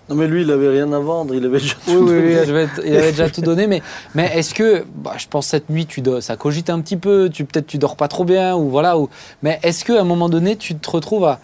[0.10, 2.38] non, mais lui, il avait rien à vendre, il avait déjà tout oui, donné.
[2.42, 3.68] Oui, il avait déjà tout donné.
[3.68, 3.82] Mais,
[4.16, 7.30] mais est-ce que, bah, je pense cette nuit, tu dois, ça cogite un petit peu,
[7.32, 8.98] tu, peut-être tu dors pas trop bien, ou voilà.
[8.98, 9.10] Ou,
[9.44, 11.40] mais est-ce qu'à un moment donné, tu te retrouves à,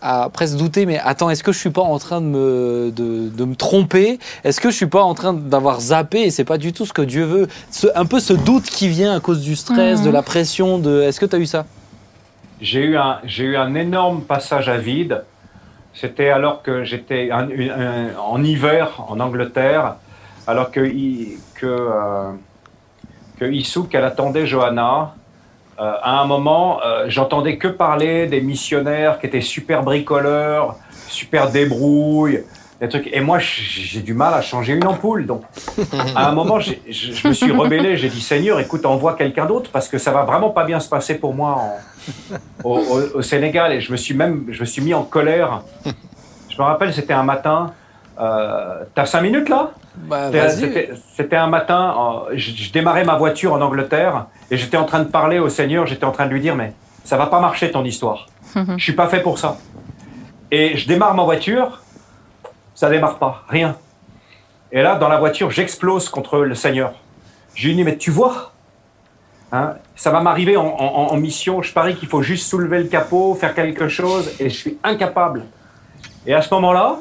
[0.00, 3.30] à presque douter, mais attends, est-ce que je suis pas en train de me, de,
[3.30, 4.20] de me tromper?
[4.44, 6.92] Est-ce que je suis pas en train d'avoir zappé et c'est pas du tout ce
[6.92, 7.48] que Dieu veut?
[7.72, 10.12] Ce, Un peu ce doute qui vient à cause du stress, de mhm.
[10.12, 10.78] la pression.
[10.78, 11.02] De...
[11.02, 11.66] Est-ce que tu as eu ça?
[12.60, 15.24] J'ai eu, un, eu un énorme passage à vide
[15.94, 19.94] c'était alors que j'étais en hiver en Angleterre,
[20.46, 20.80] alors que,
[21.54, 22.32] que, euh,
[24.04, 25.14] attendait Johanna.
[25.80, 30.76] Euh, à un moment, euh, j'entendais que parler des missionnaires qui étaient super bricoleurs,
[31.08, 32.44] super débrouilles,
[32.80, 33.08] des trucs.
[33.12, 35.26] Et moi, j'ai du mal à changer une ampoule.
[35.26, 35.42] Donc,
[36.16, 37.96] à un moment, je, je me suis rebellé.
[37.96, 40.88] J'ai dit Seigneur, écoute, envoie quelqu'un d'autre parce que ça va vraiment pas bien se
[40.88, 41.62] passer pour moi
[42.64, 45.62] en, au, Sénégal et je me suis même je me suis mis en colère.
[46.48, 47.72] Je me rappelle, c'était un matin.
[48.20, 49.72] Euh, T'as cinq minutes là?
[49.96, 55.08] Bah, C'était un matin, je, démarrais ma voiture en Angleterre et j'étais en train de
[55.08, 56.72] parler au Seigneur, j'étais en train de lui dire, mais
[57.04, 58.26] ça va pas marcher ton histoire.
[58.76, 59.58] Je suis pas fait pour ça.
[60.50, 61.80] Et je démarre ma voiture,
[62.74, 63.76] ça démarre pas, rien.
[64.72, 66.94] Et là, dans la voiture, j'explose contre le Seigneur.
[67.54, 68.52] Je lui dis, mais tu vois,
[69.52, 73.54] hein, ça va m'arriver en, mission, je parie qu'il faut juste soulever le capot, faire
[73.54, 75.44] quelque chose, et je suis incapable.
[76.26, 76.96] Et à ce moment-là,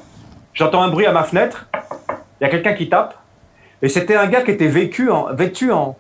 [0.54, 1.68] j'entends un bruit à ma fenêtre,
[2.40, 3.18] il y a quelqu'un qui tape,
[3.82, 5.98] et c'était un gars qui était vécu en- vêtu en,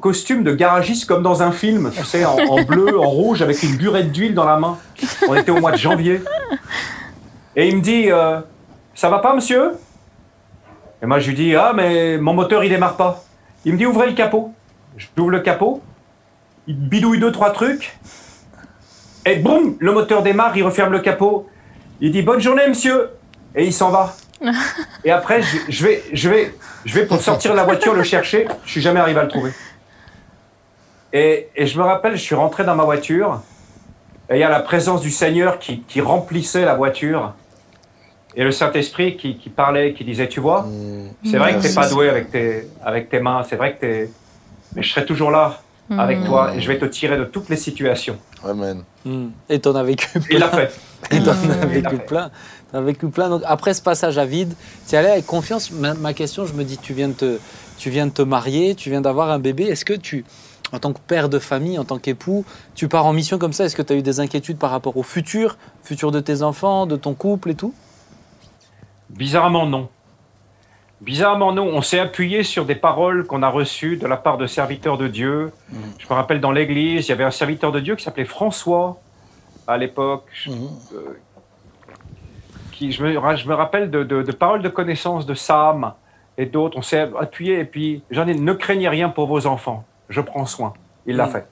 [0.00, 3.62] costume de garagiste comme dans un film, tu sais, en, en bleu, en rouge, avec
[3.62, 4.78] une burette d'huile dans la main.
[5.28, 6.22] On était au mois de janvier.
[7.54, 8.40] Et il me dit, euh,
[8.94, 9.72] ça va pas, monsieur?
[11.02, 13.24] Et moi, je lui dis, ah, mais mon moteur, il démarre pas.
[13.64, 14.52] Il me dit, ouvrez le capot.
[14.96, 15.82] J'ouvre le capot,
[16.66, 17.98] il bidouille deux, trois trucs,
[19.24, 21.48] et boum, le moteur démarre, il referme le capot.
[22.00, 23.10] Il dit, bonne journée, monsieur
[23.54, 24.14] Et il s'en va.
[25.04, 28.02] Et après, je, je vais, je, vais, je vais pour sortir de la voiture le
[28.02, 29.52] chercher, je suis jamais arrivé à le trouver.
[31.12, 33.40] Et, et je me rappelle, je suis rentré dans ma voiture,
[34.28, 37.34] et il y a la présence du Seigneur qui, qui remplissait la voiture.
[38.34, 40.66] Et le Saint-Esprit qui, qui parlait, qui disait, tu vois,
[41.24, 43.80] c'est vrai que tu n'es pas doué avec tes, avec tes mains, c'est vrai que
[43.80, 44.10] tu es...
[44.74, 45.60] Mais je serai toujours là
[45.98, 48.16] avec toi et je vais te tirer de toutes les situations.
[48.42, 48.82] Amen.
[49.04, 49.28] Hmm.
[49.50, 50.66] Et t'en as vécu Il l'a plein.
[50.66, 50.80] fait.
[51.16, 52.06] Et t'en as Il l'a vécu fait.
[52.06, 52.30] plein.
[52.72, 53.28] T'en as vécu plein.
[53.28, 54.54] Donc après ce passage à vide,
[54.88, 55.70] tu y allais avec confiance.
[55.70, 57.38] Ma, ma question, je me dis, tu viens de te,
[57.76, 59.64] tu viens de te marier, tu viens d'avoir un bébé.
[59.64, 60.24] Est-ce que tu,
[60.72, 63.66] en tant que père de famille, en tant qu'époux, tu pars en mission comme ça?
[63.66, 66.86] Est-ce que tu as eu des inquiétudes par rapport au futur, futur de tes enfants,
[66.86, 67.74] de ton couple et tout?
[69.12, 69.88] Bizarrement, non.
[71.00, 71.64] Bizarrement, non.
[71.66, 75.08] On s'est appuyé sur des paroles qu'on a reçues de la part de serviteurs de
[75.08, 75.52] Dieu.
[75.98, 78.98] Je me rappelle dans l'église, il y avait un serviteur de Dieu qui s'appelait François
[79.66, 80.24] à l'époque.
[80.32, 80.68] Je, Mhm.
[80.94, 81.18] euh,
[82.72, 85.92] qui, je, me, je me rappelle de, de- de paroles de connaissance de Sam
[86.38, 86.78] et d'autres.
[86.78, 89.84] On s'est appuyé et puis j'en ai ne craignez rien pour vos enfants.
[90.08, 90.72] Je prends soin.
[91.06, 91.32] Il l'a Mhm.
[91.32, 91.46] fait.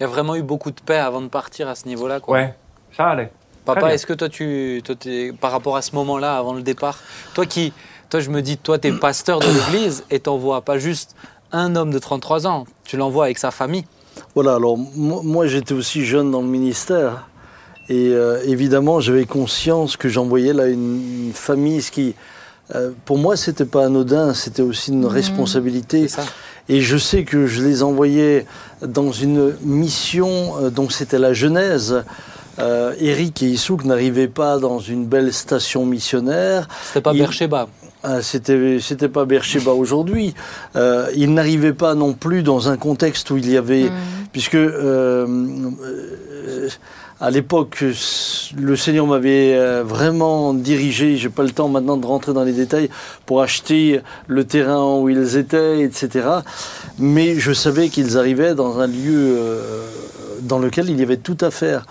[0.00, 2.20] Il y a vraiment eu beaucoup de paix avant de partir à ce niveau-là.
[2.20, 2.36] quoi.
[2.38, 2.54] Ouais,
[2.92, 3.30] ça allait.
[3.64, 4.94] Papa, est-ce que toi, tu, toi,
[5.40, 6.98] par rapport à ce moment-là, avant le départ,
[7.34, 7.72] toi qui,
[8.10, 11.16] toi, je me dis, toi, tu es pasteur de l'église et t'envoies pas juste
[11.52, 13.84] un homme de 33 ans, tu l'envoies avec sa famille.
[14.34, 17.26] Voilà, alors moi, moi, j'étais aussi jeune dans le ministère
[17.88, 22.14] et euh, évidemment j'avais conscience que j'envoyais là une, une famille, ce qui
[22.74, 26.26] euh, pour moi c'était pas anodin, c'était aussi une responsabilité C'est ça
[26.68, 28.46] et je sais que je les envoyais
[28.80, 32.04] dans une mission euh, dont c'était la Genèse.
[32.58, 36.68] Euh, Eric et Issouk n'arrivaient pas dans une belle station missionnaire.
[36.86, 37.68] C'était pas Il- Beersheba.
[38.06, 40.34] Ah, c'était c'était pas Beersheba aujourd'hui.
[40.76, 43.90] Euh, il n'arrivait pas non plus dans un contexte où il y avait,
[44.32, 46.68] puisque euh, euh,
[47.20, 47.82] à l'époque
[48.56, 51.16] le Seigneur m'avait vraiment dirigé.
[51.16, 52.90] J'ai pas le temps maintenant de rentrer dans les détails
[53.24, 56.28] pour acheter le terrain où ils étaient, etc.
[56.98, 59.86] Mais je savais qu'ils arrivaient dans un lieu euh,
[60.42, 61.86] dans lequel il y avait tout à faire.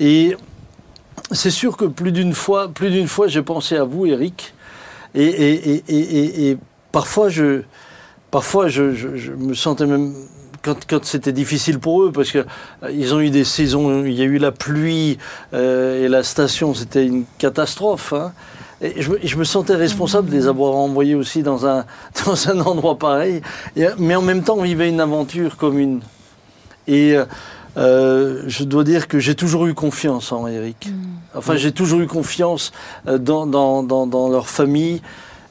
[0.00, 0.36] Et
[1.32, 4.54] c'est sûr que plus d'une fois, plus d'une fois, j'ai pensé à vous, Eric.
[5.14, 6.56] Et,
[6.92, 7.62] parfois, je,
[8.30, 8.82] parfois je,
[9.36, 10.14] me sentais même.
[10.60, 12.44] Quand, quand c'était difficile pour eux, parce que
[12.82, 15.16] euh, ils ont eu des saisons, il y a eu la pluie
[15.54, 18.12] euh, et la station, c'était une catastrophe.
[18.12, 18.32] hein.
[18.80, 21.84] Et je, me- sentais responsable de les avoir envoyés aussi dans un,
[22.26, 23.40] dans un endroit pareil.
[23.98, 26.00] Mais en même temps, on vivait une aventure commune.
[26.88, 27.24] Et euh,
[27.78, 30.88] euh, je dois dire que j'ai toujours eu confiance en Eric.
[31.34, 32.72] Enfin, j'ai toujours eu confiance
[33.06, 35.00] euh, dans, dans, dans, dans leur famille.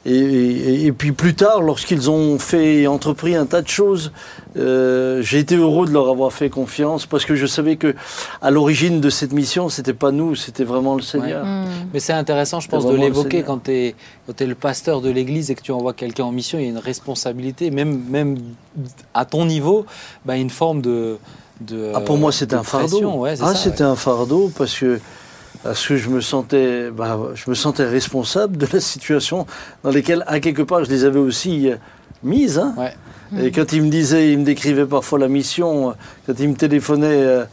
[0.06, 4.12] Et, et- et puis plus tard, lorsqu'ils ont fait entrepris un tas de choses,
[4.56, 7.94] euh, j'ai été heureux de leur avoir fait confiance parce que je savais que
[8.40, 11.44] à l'origine de cette mission, c'était pas nous, c'était vraiment le Seigneur.
[11.92, 15.54] Mais c'est intéressant, je pense, de l'évoquer quand tu es, le pasteur de l'église et
[15.54, 18.38] que tu envoies quelqu'un en mission, il y a une responsabilité, même, même
[19.14, 19.84] à ton niveau,
[20.24, 21.18] bah, une forme de.
[21.60, 23.12] De Ah, pour moi, c'était un fardeau.
[23.20, 23.90] ouais, ah, c'était ouais.
[23.90, 25.00] un fardeau parce que
[25.64, 29.44] parce que je me sentais, bah, je me sentais responsable de la situation
[29.82, 31.76] dans laquelle, à quelque part, je les avais aussi euh,
[32.22, 32.58] mises.
[32.58, 32.74] hein.
[32.78, 32.94] Ouais.
[33.44, 35.92] Et quand ils me disaient, ils me décrivaient parfois la mission, euh,
[36.26, 37.44] quand ils me téléphonaient euh,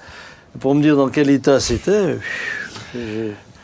[0.59, 2.17] pour me dire dans quel état c'était,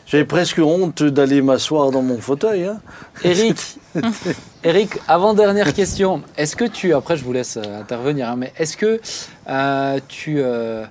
[0.08, 2.66] j'avais presque honte d'aller m'asseoir dans mon fauteuil.
[2.66, 2.80] hein.
[3.24, 3.78] Eric,
[4.64, 6.22] Eric, avant-dernière question.
[6.38, 9.02] Est-ce que tu, après je vous laisse euh, intervenir, hein, mais est-ce que
[9.50, 10.36] euh, tu...
[10.40, 10.86] euh,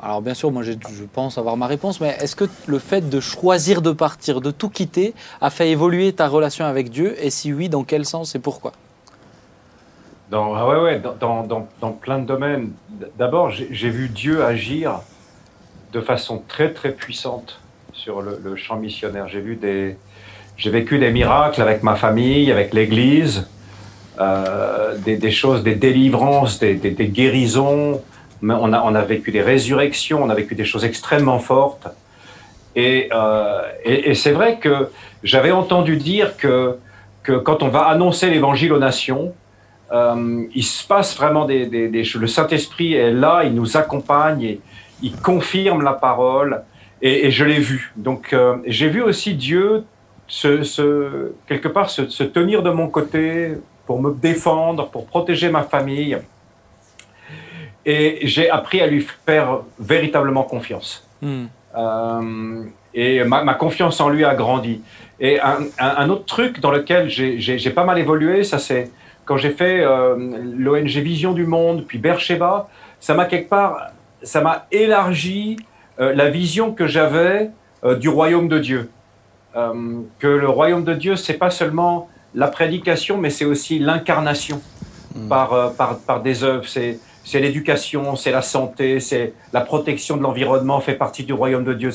[0.00, 0.72] alors bien sûr, moi je
[1.12, 4.68] pense avoir ma réponse, mais est-ce que le fait de choisir de partir, de tout
[4.68, 7.16] quitter, a fait évoluer ta relation avec Dieu?
[7.20, 8.72] Et si oui, dans quel sens et pourquoi?
[10.30, 12.70] Dans, ah ouais, ouais, dans, plein de domaines.
[13.18, 15.00] D'abord, j'ai vu Dieu agir
[15.92, 17.60] de façon très très puissante
[17.92, 19.26] sur le champ missionnaire.
[19.26, 19.96] J'ai vu des,
[20.58, 23.48] j'ai vécu des miracles avec ma famille, avec l'Église,
[24.20, 28.02] euh, des, choses, des délivrances, des, guérisons,
[28.42, 31.86] on a, on a vécu des résurrections, on a vécu des choses extrêmement fortes.
[32.74, 34.88] Et, euh, et, et c'est vrai que
[35.22, 36.76] j'avais entendu dire que,
[37.22, 39.32] que quand on va annoncer l'évangile aux nations,
[39.92, 42.20] euh, il se passe vraiment des, des, des choses.
[42.20, 44.58] Le Saint-Esprit est là, il nous accompagne,
[45.02, 46.62] il confirme la parole,
[47.00, 47.92] et, je l'ai vu.
[47.94, 48.34] Donc
[48.66, 49.84] j'ai vu aussi Dieu
[50.28, 53.54] se, se, quelque part se, se tenir de mon côté
[53.86, 56.18] pour me défendre, pour protéger ma famille.
[57.84, 61.08] Et j'ai appris à lui faire véritablement confiance.
[61.22, 61.46] Hmm.
[61.76, 62.64] Euh,
[62.94, 64.82] et ma, ma, confiance en lui a grandi.
[65.18, 68.90] Et un, un, un autre truc dans lequel j'ai pas mal évolué, ça c'est
[69.28, 70.16] quand j'ai fait euh,
[70.56, 73.90] l'ONG Vision du Monde, puis Bercheba, ça m'a quelque part,
[74.22, 75.58] ça m'a élargi
[76.00, 77.50] euh, la vision que j'avais
[77.84, 78.90] euh, du royaume de Dieu.
[79.58, 79.72] Euh,
[80.20, 84.60] que le royaume de Dieu, c'est pas seulement la prédication, mais c'est aussi l'incarnation
[85.14, 85.28] mmh.
[85.28, 86.68] par, euh, par, par des œuvres.
[86.68, 91.64] C'est c'est l'éducation, c'est la santé, c'est la protection de l'environnement fait partie du royaume
[91.64, 91.90] de Dieu.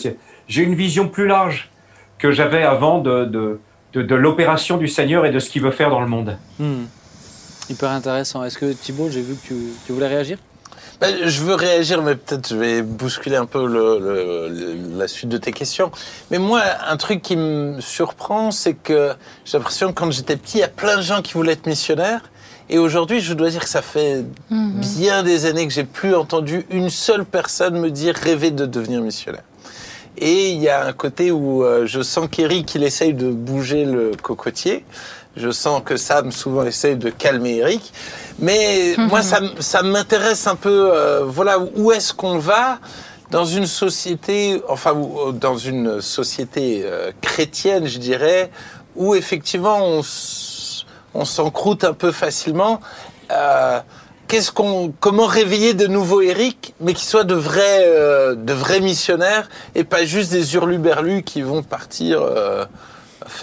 [0.47, 1.71] J'ai une vision plus large
[2.19, 3.59] que j'avais avant de, de,
[3.93, 6.37] de, de l'opération du Seigneur et de ce qu'il veut faire dans le monde.
[6.59, 6.83] Mmh.
[7.69, 8.43] Hyper intéressant.
[8.43, 9.55] Est-ce que Thibault, j'ai vu que tu,
[9.85, 10.37] tu voulais réagir?
[11.25, 15.29] Je veux réagir, mais peut-être je vais bousculer un peu le, le, le, la suite
[15.29, 15.91] de tes questions.
[16.31, 19.13] Mais moi, un truc qui me surprend, c'est que
[19.45, 21.67] j'ai l'impression que quand j'étais petit, il y a plein de gens qui voulaient être
[21.67, 22.21] missionnaires.
[22.69, 24.81] Et aujourd'hui, je dois dire que ça fait mmh.
[24.97, 29.01] bien des années que j'ai plus entendu une seule personne me dire rêver de devenir
[29.01, 29.43] missionnaire.
[30.17, 33.83] Et il y a un côté où euh, je sens qu'Eric, il essaye de bouger
[33.83, 34.85] le cocotier.
[35.35, 37.91] Je sens que Sam souvent essaye de calmer Eric.
[38.39, 42.79] Mais moi, ça, ça m'intéresse un peu, euh, voilà, où est-ce qu'on va
[43.31, 44.93] dans une société, enfin,
[45.33, 48.51] dans une société euh, chrétienne, je dirais,
[48.95, 50.01] où effectivement on,
[51.13, 52.79] on s'encroute un peu facilement.
[53.31, 53.79] Euh,
[54.27, 58.79] qu'est-ce qu'on, comment réveiller de nouveaux Eric, mais qui soient de vrais, euh, de vrais
[58.79, 62.65] missionnaires et pas juste des hurluberlus qui vont partir euh,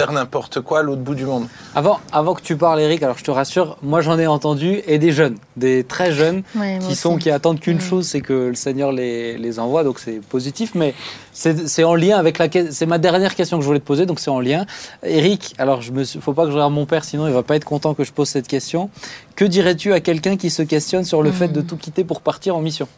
[0.01, 1.47] faire n'importe quoi à l'autre bout du monde.
[1.75, 4.99] Avant, avant que tu parles, Eric, alors je te rassure, moi j'en ai entendu et
[4.99, 7.25] des jeunes, des très jeunes Ouais, qui sont aussi.
[7.25, 10.73] qui attendent qu'une chose, c'est que le Seigneur les, les envoie, donc c'est positif.
[10.75, 10.95] Mais
[11.35, 14.07] c'est c'est en lien avec la c'est ma dernière question que je voulais te poser,
[14.07, 14.65] donc c'est en lien.
[15.03, 17.43] Eric, alors je me suis- faut pas que je regarde mon père, sinon il va
[17.43, 18.89] pas être content que je pose cette question.
[19.37, 22.57] Que dirais-tu à quelqu'un qui se questionne sur le fait de tout quitter pour partir
[22.57, 22.89] en mission?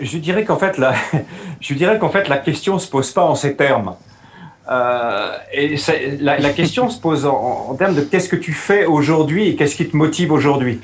[0.00, 0.92] Je dirais qu'en fait, la,
[1.60, 3.94] je dirais qu'en fait, la question se pose pas en ces termes.
[4.70, 5.76] Euh, et
[6.20, 9.56] la, la question se pose en, en termes de qu'est-ce que tu fais aujourd'hui et
[9.56, 10.80] qu'est-ce qui te motive aujourd'hui.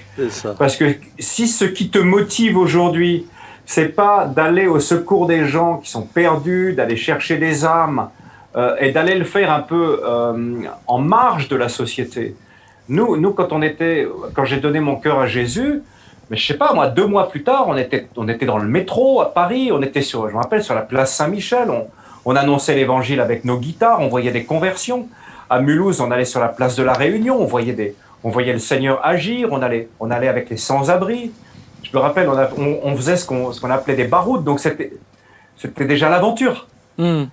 [0.59, 3.27] Parce que si ce qui te motive aujourd'hui,
[3.65, 8.11] c'est pas d'aller au secours des gens qui sont perdus, d'aller chercher des âmes
[8.57, 12.37] euh, et d'aller le faire un peu euh, en marge de la société.
[12.89, 15.83] Nous, nous quand on était, quand j'ai donné mon cœur à Jésus,
[16.29, 18.69] mais je sais pas, moi, deux mois plus tard, on était, on était dans le
[18.69, 21.87] métro à Paris, on était sur, je me rappelle, sur la place Saint-Michel, on,
[22.31, 25.09] on annonçait l'évangile avec nos guitares, on voyait des conversions.
[25.49, 28.53] À Mulhouse, on allait sur la place de la Réunion, on voyait des, on voyait
[28.53, 31.33] le Seigneur agir, on allait, on allait avec les sans-abri.
[31.83, 34.45] Je me rappelle, on, a- on, on faisait ce qu'on, ce qu'on appelait des baroudes,
[34.45, 34.93] donc c'était,
[35.57, 36.69] c'était déjà l'aventure.
[36.99, 37.25] Hmm.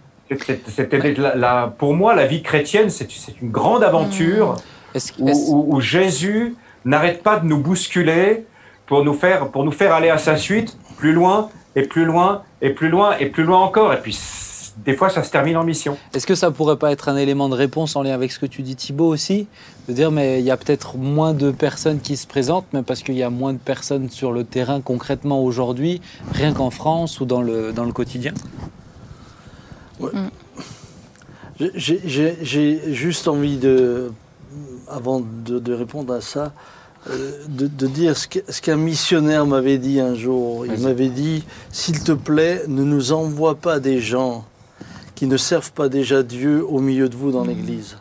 [0.76, 4.56] C'était, la, la- pour moi, la vie chrétienne, c'est, c'est une grande aventure
[4.96, 8.46] Est-ce où, où- où Jésus n'arrête pas de nous bousculer
[8.88, 12.42] pour nous faire, pour nous faire aller à sa suite, plus loin et plus loin
[12.64, 13.94] et plus loin et plus loin encore.
[13.94, 14.18] Et puis,
[14.86, 15.98] des fois, ça se termine en mission.
[16.14, 18.46] Est-ce que ça pourrait pas être un élément de réponse en lien avec ce que
[18.46, 19.48] tu dis Thibaut aussi?
[19.88, 23.02] De dire mais il y a peut-être moins de personnes qui se présentent, mais parce
[23.04, 26.02] qu'il y a moins de personnes sur le terrain concrètement aujourd'hui,
[26.34, 28.34] rien qu'en France ou dans le, dans le quotidien?
[31.76, 34.12] J'ai- J'ai j'ai juste envie de,
[34.88, 36.54] avant de, de répondre à ça,
[37.10, 40.66] euh, de, de dire ce qu'un missionnaire m'avait dit un jour.
[40.68, 44.46] Il m'avait dit, s'il te plaît, ne nous envoie pas des gens
[45.18, 47.98] qui ne servent pas déjà Dieu au milieu de vous dans l'Église.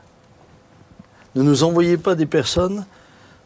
[1.34, 2.84] Ne nous envoyez pas des personnes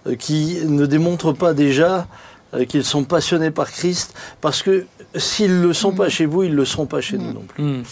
[0.09, 2.09] euh, qui ne démontrent pas déjà
[2.53, 6.43] euh, qu'ils sont passionnés par Christ, parce que s'ils ne le sont pas chez vous,
[6.43, 7.63] ils ne le seront pas chez nous non plus.
[7.63, 7.83] Hmm.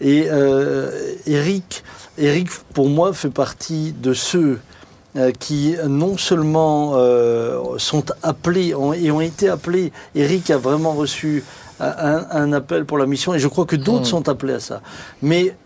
[0.00, 1.84] Et euh, Eric,
[2.16, 4.60] Eric, pour moi, fait partie de ceux
[5.38, 9.92] qui non seulement euh, sont appelés ont- et ont été appelés.
[10.14, 11.44] Eric a vraiment reçu
[11.82, 14.14] un, un appel pour la mission et je crois que d'autres Mm.
[14.16, 14.80] sont appelés à ça.
[15.22, 15.56] Mais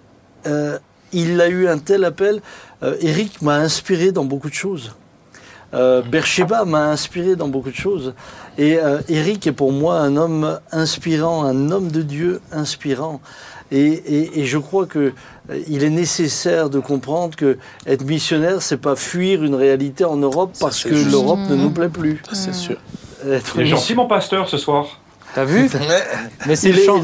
[0.46, 0.78] euh,
[1.12, 2.40] il a eu un tel appel.
[2.82, 4.92] Euh, Eric m'a inspiré dans beaucoup de choses.
[5.74, 8.14] Euh, Bercheba m'a inspiré dans beaucoup de choses.
[8.56, 13.20] Et euh, Eric est pour moi un homme inspirant, un homme de Dieu inspirant.
[13.72, 15.12] Et, et- et je crois que
[15.50, 20.16] euh, il est nécessaire de comprendre que être missionnaire, c'est pas fuir une réalité en
[20.16, 22.22] Europe parce que l'Europe ne nous plaît plus.
[22.32, 22.76] C'est sûr.
[23.28, 25.00] être Il est gentil, mon pasteur, ce soir.
[25.36, 25.68] T'as vu
[26.46, 27.02] Mais- c'est le, chan-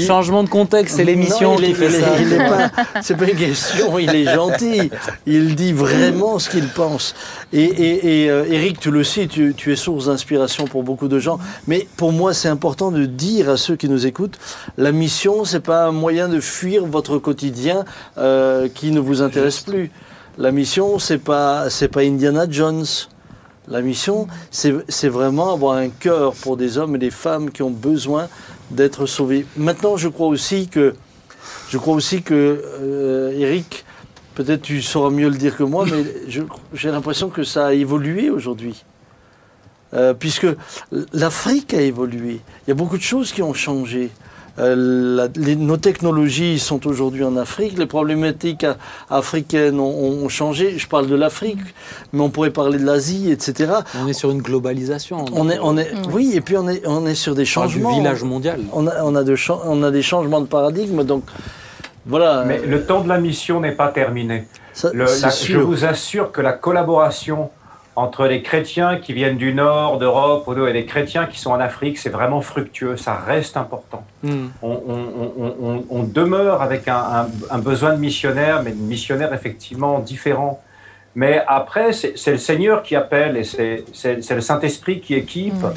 [0.00, 2.08] changement de contexte, c'est l'émission qui est- fait ça.
[2.20, 2.70] il est pas-
[3.02, 4.90] C'est pas une question, il est gentil.
[5.24, 7.14] Il dit vraiment ce qu'il pense.
[7.52, 11.06] Et, et, et, euh, Eric, tu le sais, tu, tu es source d'inspiration pour beaucoup
[11.06, 11.38] de gens.
[11.68, 14.38] Mais pour moi, c'est important de dire à ceux qui nous écoutent,
[14.76, 17.84] la mission, c'est pas un moyen de fuir votre quotidien
[18.18, 19.92] euh, qui ne vous intéresse plus.
[20.38, 22.84] La mission, c'est pas, c'est pas Indiana Jones.
[23.66, 27.70] La mission, c'est vraiment avoir un cœur pour des hommes et des femmes qui ont
[27.70, 28.28] besoin
[28.70, 29.46] d'être sauvés.
[29.56, 30.94] Maintenant, je crois aussi que,
[31.70, 33.86] je crois aussi que euh, Eric,
[34.34, 36.04] peut-être tu sauras mieux le dire que moi, mais
[36.74, 38.84] j'ai l'impression que ça a évolué aujourd'hui.
[39.94, 40.46] Euh, puisque
[41.12, 42.40] l'Afrique a évolué.
[42.66, 44.10] Il y a beaucoup de choses qui ont changé.
[44.60, 44.74] Euh,
[45.16, 48.76] la- les- nos technologies sont aujourd'hui en Afrique, les problématiques a-
[49.10, 50.78] africaines ont, ont changé.
[50.78, 51.58] Je parle de l'Afrique,
[52.12, 53.72] mais on pourrait parler de l'Asie, etc.
[54.00, 55.24] On est sur une globalisation.
[55.32, 57.66] On est, on est, oui, et puis on est, on est sur des On parle
[57.68, 57.96] du changements.
[57.98, 58.60] village mondial.
[58.72, 61.24] On a, on, a de cha- on a des changements de paradigme, donc
[62.06, 62.44] voilà.
[62.46, 64.46] Mais le temps de la mission n'est pas terminé.
[64.72, 67.50] Ça, Le- c'est la- je vous assure que la collaboration
[67.96, 71.96] entre les chrétiens qui viennent du nord d'Europe et les chrétiens qui sont en Afrique,
[71.98, 74.04] c'est vraiment fructueux, ça reste important.
[74.24, 74.46] Hmm.
[74.62, 78.80] On, on- on- on- on demeure avec un, un- un besoin de missionnaire, mais de
[78.82, 80.60] missionnaire effectivement différent.
[81.14, 85.54] Mais après, c'est le Seigneur qui appelle et c'est le Saint-Esprit qui équipe.
[85.54, 85.72] Mm.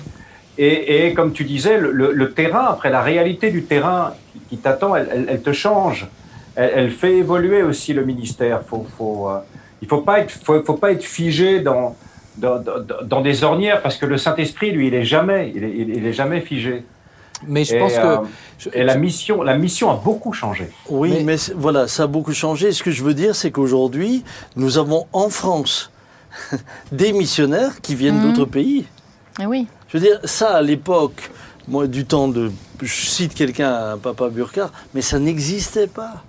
[0.57, 4.39] Et, et comme tu disais, le, le- le terrain, après la réalité du terrain qui,
[4.49, 6.07] qui t'attend, elle, elle- elle te change.
[6.55, 8.63] Elle, elle fait évoluer aussi le ministère.
[8.63, 9.37] Faut, faut, euh,
[9.83, 11.95] il faut pas être, faut, faut pas être figé dans,
[12.37, 15.75] dans, dans- dans des ornières parce que le Saint-Esprit, lui, il est jamais, il est,
[15.97, 16.83] il est jamais figé.
[17.47, 18.27] Mais je Et, pense euh, que.
[18.59, 20.69] je- Et la mission, la mission a beaucoup changé.
[20.89, 22.71] Oui, Mais- voilà, ça a beaucoup changé.
[22.71, 24.23] Ce que je veux dire, c'est qu'aujourd'hui,
[24.55, 25.91] nous avons en France
[26.91, 28.33] des missionnaires qui viennent Mhm.
[28.33, 28.85] d'autres pays.
[29.39, 29.67] Ah oui.
[29.87, 31.29] Je veux dire, ça, à l'époque,
[31.67, 32.51] moi, du temps de.
[32.81, 36.23] Je cite quelqu'un, un papa Burkhardt, mais ça n'existait pas.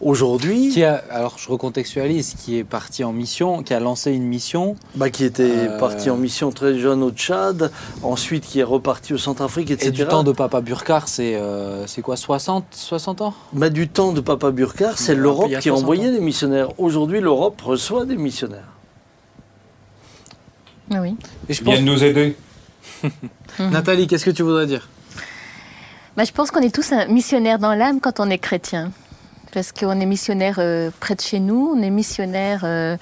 [0.00, 4.22] Aujourd'hui, Qui a, alors je recontextualise, qui est parti en mission, qui a lancé une
[4.24, 4.76] mission.
[4.94, 7.72] bah, qui était Euh, parti en mission très jeune au Tchad,
[8.04, 9.88] ensuite qui est reparti au Centrafrique, etc.
[9.88, 13.34] Et du temps de Papa Burkhardt, c'est euh, c'est quoi, 60, 60 ans?
[13.52, 16.12] Bah, du temps de Papa Burkhardt, c'est l'Europe qui 60 envoyait ans.
[16.12, 16.68] des missionnaires.
[16.78, 18.68] Aujourd'hui, l'Europe reçoit des missionnaires.
[20.92, 21.16] Ah oui.
[21.48, 22.36] Et je pense, de nous aider.
[23.58, 24.88] Nathalie, qu'est-ce que tu voudrais dire?
[26.16, 28.92] Bah, je pense qu'on est tous un missionnaire dans l'âme quand on est chrétien.
[29.52, 32.96] Parce qu'on est missionnaire euh, près de chez nous, on est missionnaire, euh,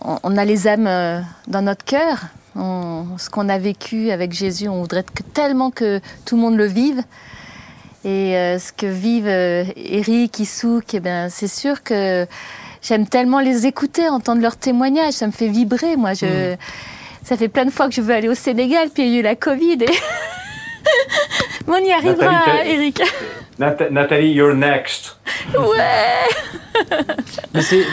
[0.00, 2.20] on, on a les âmes euh, dans notre cœur.
[2.56, 6.56] On- ce qu'on a vécu avec Jésus, on voudrait que, tellement que tout le monde
[6.56, 7.02] le vive.
[8.06, 12.26] Et ce que vivent Eric, Issouk, eh ben, c'est sûr que
[12.82, 15.96] j'aime tellement les écouter, entendre leurs témoignages, ça me fait vibrer.
[15.96, 16.54] Moi, je,
[17.24, 19.20] ça fait plein de fois que je veux aller au Sénégal, puis il y a
[19.20, 19.78] eu la Covid.
[19.84, 19.86] Et...
[21.66, 23.00] Mais on y arrivera, Eric.
[23.58, 25.16] Nat- Nathalie, you're next.
[25.56, 26.28] Ouais.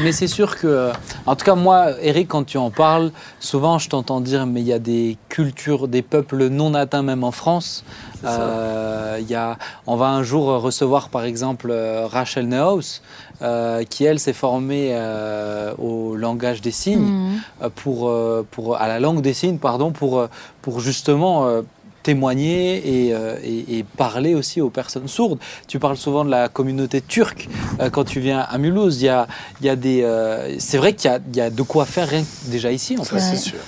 [0.02, 0.92] Mais c'est, sûr que,
[1.28, 4.68] en tout cas moi, Eric, quand tu en parles, souvent je t'entends dire, mais il
[4.68, 7.84] y a des cultures, des peuples non atteints même en France.
[8.26, 13.02] Euh, il y a, on va un jour recevoir par exemple euh, Rachel Neuhaus,
[13.44, 17.42] euh, qui elle s'est formée euh, au langage des signes, Mhm.
[17.76, 18.12] pour,
[18.52, 20.28] pour, à la langue des signes, pardon, pour,
[20.64, 21.62] pour justement euh,
[22.04, 25.40] témoigner et, euh, et- et parler aussi aux personnes sourdes.
[25.68, 27.48] Tu parles souvent de la communauté turque
[27.80, 29.02] euh, quand tu viens à Mulhouse.
[29.02, 29.28] Il y a,
[29.62, 31.86] il y a des, euh, c'est vrai qu'il y a, il y a de quoi
[31.86, 33.20] faire rien que déjà ici en fait.
[33.20, 33.60] C'est sûr.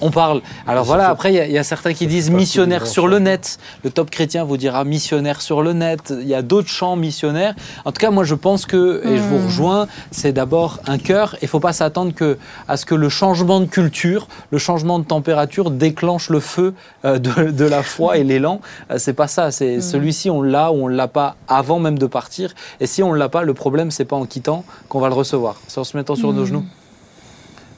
[0.00, 0.42] On parle.
[0.66, 2.84] Alors voilà, fait- après, il y, a- il y a certains qui disent partie missionnaire
[2.84, 3.22] des sur le champs.
[3.24, 3.58] net.
[3.84, 6.12] Le top chrétien vous dira missionnaire sur le net.
[6.20, 7.54] Il y a d'autres chants missionnaires.
[7.84, 9.44] En tout cas, moi, je pense que, et je vous Hmm.
[9.46, 11.36] rejoins, c'est d'abord un cœur.
[11.42, 14.98] Il ne faut pas s'attendre que, à ce que le changement de culture, le changement
[14.98, 16.74] de température déclenche le feu
[17.04, 18.60] de, de la foi et l'élan.
[18.90, 19.50] Euh, c'est pas ça.
[19.50, 19.80] C'est Hmm.
[19.82, 22.54] celui-ci, on l'a ou on l'a pas avant même de partir.
[22.80, 25.56] Et si on l'a pas, le problème, c'est pas en quittant qu'on va le recevoir.
[25.68, 26.46] C'est en se mettant sur nos Hmm.
[26.46, 26.64] genoux.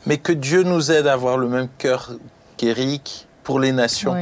[0.06, 2.10] Mais que Dieu nous aide à avoir le même cœur
[2.56, 4.14] qu'Éric pour les nations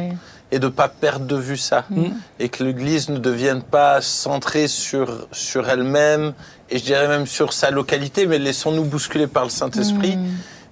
[0.51, 1.85] et de ne pas perdre de vue ça.
[1.91, 2.05] Mm.
[2.41, 6.33] Et que l'Église ne devienne pas centrée sur, sur elle-même
[6.71, 10.19] et je dirais même sur sa localité, mais laissons-nous bousculer par le Saint-Esprit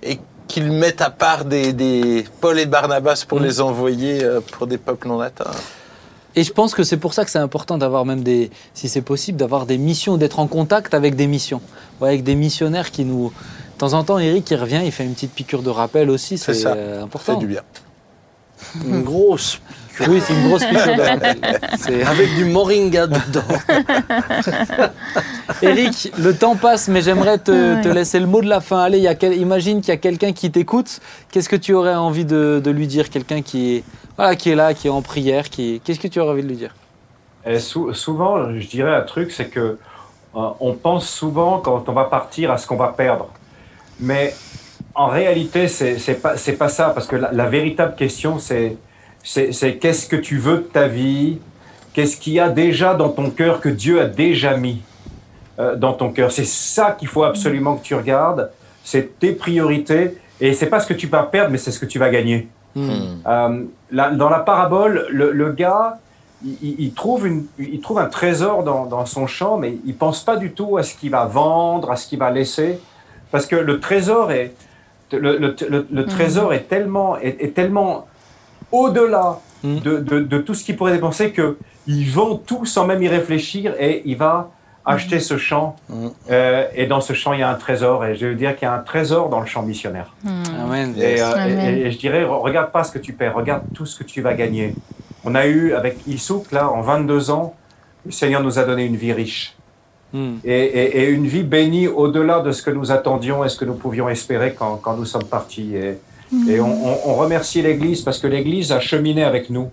[0.03, 0.18] et
[0.49, 3.44] qu'il mette à part des, des Paul et Barnabas pour Mm.
[3.44, 5.51] les envoyer euh, pour des peuples non atteints.
[6.34, 9.01] Et je pense que c'est pour ça que c'est important d'avoir même des, si c'est
[9.01, 11.62] possible, d'avoir des missions, d'être en contact avec des missions,
[12.01, 13.32] Ouais, avec des missionnaires qui nous.
[13.74, 16.36] De temps en temps, Eric, il revient, il fait une petite piqûre de rappel aussi,
[16.38, 16.74] C'est c'est ça.
[16.74, 17.32] euh, Ça important.
[17.34, 17.62] fait du bien.
[18.86, 19.61] Une grosse,
[20.09, 20.62] Oui, c'est une grosse.
[21.78, 23.42] C'est- avec du moringa dedans.
[25.62, 27.80] Eric, le temps passe, mais j'aimerais te, Ouais.
[27.82, 28.80] te laisser le mot de la fin.
[28.80, 31.01] Allez, il y a quel- imagine qu'il y a quelqu'un qui t'écoute.
[31.30, 33.09] Qu'est-ce que tu aurais envie de, de lui dire?
[33.11, 33.84] Quelqu'un qui est,
[34.16, 35.49] voilà, qui est là, qui est en prière.
[35.49, 35.80] Qui...
[35.84, 36.74] Qu'est-ce que tu aurais envie de lui dire?
[37.47, 39.78] Et sou- souvent, je dirais un truc, c'est que
[40.36, 43.28] euh, on pense souvent quand on va partir à ce qu'on va perdre.
[44.01, 44.34] Mais
[44.94, 48.76] en réalité, c'est c'est pas c'est pas ça, parce que la, la véritable question, c'est
[49.53, 51.39] c'est qu'est-ce que tu veux de ta vie?
[51.93, 54.83] Qu'est-ce qu'il y a déjà dans ton cœur que Dieu a déjà mis
[55.59, 56.31] euh, dans ton cœur?
[56.31, 58.51] C'est ça qu'il faut absolument que tu regardes.
[58.85, 60.16] C'est tes priorités.
[60.41, 62.49] Et c'est pas ce que tu vas perdre, mais c'est ce que tu vas gagner.
[62.74, 62.91] Hmm.
[63.27, 65.99] Euh, là, dans la parabole, le, le gars,
[66.45, 69.97] il, il- il trouve une, il trouve un trésor dans, dans son champ, mais il
[69.97, 72.79] pense pas du tout à ce qu'il va vendre, à ce qu'il va laisser,
[73.33, 74.53] parce que le trésor est,
[75.11, 78.07] le, le- le- le trésor est tellement, est, est tellement
[78.73, 79.81] au-delà Mhm.
[79.81, 81.57] de, de- de tout ce qu'il pourrait dépenser que
[81.87, 84.51] il vend tout sans même y réfléchir et il va
[84.85, 85.77] acheter ce champ.
[85.89, 86.11] Mhm.
[86.31, 88.05] Euh, et dans ce champ, il y a un trésor.
[88.05, 90.14] Et je veux dire qu'il y a un trésor dans le champ missionnaire.
[90.27, 90.95] Amen.
[90.97, 91.59] Et, euh, Amen.
[91.77, 94.05] et- et je dirais, re- regarde pas ce que tu perds, regarde tout ce que
[94.05, 94.77] tu vas gagner.
[95.25, 97.57] On a eu, avec Issouk, là, en 22 ans,
[98.05, 99.55] le Seigneur nous a donné une vie riche.
[100.14, 103.67] Et, et- et une vie bénie au-delà de ce que nous attendions et ce que
[103.67, 105.75] nous pouvions espérer quand, quand nous sommes partis.
[105.77, 105.99] Et,
[106.49, 109.68] et on, on- on remercie l'Église parce que l'Église a cheminé avec nous.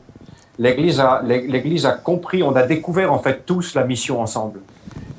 [0.59, 4.59] L'Église a, l'Église a compris, on a découvert en fait tous la mission ensemble.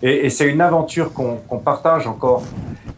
[0.03, 2.43] Et, et c'est une aventure qu'on qu'on partage encore.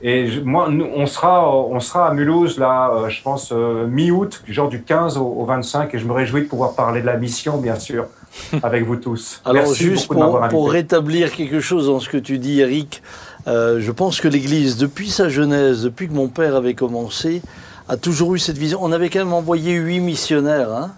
[0.02, 3.86] Et je- moi, nous, on sera, on sera à Mulhouse là, euh, je pense euh,
[3.86, 7.06] mi-août, genre du 15 au, au 25, et je me réjouis de pouvoir parler de
[7.06, 8.04] la mission, bien sûr,
[8.62, 9.40] avec vous tous.
[9.46, 10.08] Alors Merci juste
[10.50, 13.02] pour, rétablir quelque chose dans ce que tu dis, Eric,
[13.48, 17.40] euh, je pense que l'Église, depuis sa genèse, depuis que mon père avait commencé,
[17.88, 18.78] a toujours eu cette vision.
[18.82, 20.90] On avait quand même envoyé huit missionnaires, hein,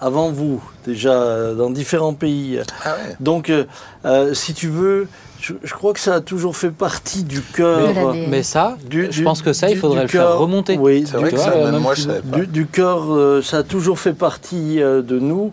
[0.00, 2.58] avant vous, déjà euh, dans différents pays.
[2.84, 3.16] Ah ouais.
[3.20, 3.64] Donc, euh,
[4.04, 5.06] euh, si tu veux,
[5.40, 8.14] je, je crois que ça a toujours fait partie du cœur.
[8.28, 10.38] Mais ça, du- je du- pense que ça, il faudrait le faire cœur.
[10.38, 10.76] remonter.
[10.78, 12.36] Oui, C'est du vrai que ça, même moi, je savais pas.
[12.36, 15.52] du, du cœur, euh, ça a toujours fait partie euh, de nous.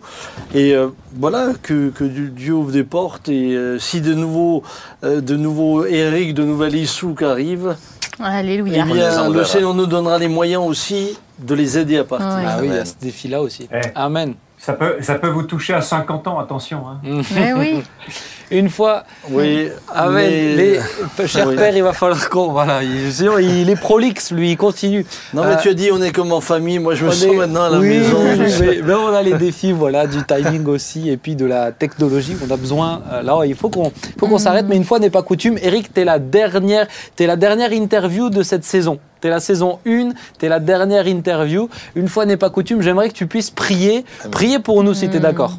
[0.54, 3.28] Et euh, voilà, que, Dieu ouvre des portes.
[3.28, 4.62] Et euh, si de nouveaux,
[5.04, 8.84] euh, de nouveaux Eric, de nouvelles Issouk arrivent, eh Alléluia.
[8.84, 9.44] les bien, le.
[9.44, 12.28] Seigneur nous donnera les moyens aussi de les aider à partir.
[12.28, 12.44] Ouais.
[12.46, 13.68] Ah oui, il y a ce défi-là aussi.
[13.72, 13.80] Eh.
[13.94, 14.34] Amen.
[14.62, 16.82] Ça peut, ça peut vous toucher à 50 ans, attention.
[16.86, 17.22] Hein.
[17.34, 17.82] Mais oui.
[18.52, 19.68] Une fois, Oui,
[20.12, 20.80] mais- Les,
[21.28, 21.54] cher Oui.
[21.56, 22.50] père, il va falloir qu'on.
[22.50, 25.06] Voilà, il, sinon, il est prolixe, lui, il continue.
[25.32, 26.80] Non, mais Euh, tu as dit on est comme en famille.
[26.80, 28.18] Moi, je me sens est- maintenant à la oui, maison.
[28.20, 31.70] oui, mais, mais on a les défis voilà, du timing aussi et puis de la
[31.70, 32.36] technologie.
[32.46, 33.02] On a besoin.
[33.12, 35.56] euh, là, il faut qu'on faut qu'on s'arrête, mais une fois n'est pas coutume.
[35.62, 36.86] Eric, tu es la dernière,
[37.18, 38.98] es la dernière interview de cette saison.
[39.20, 41.68] Tu es la saison 1, tu es la dernière interview.
[41.94, 44.04] Une fois n'est pas coutume, j'aimerais que tu puisses prier.
[44.30, 45.58] Prier pour nous si tu es d'accord.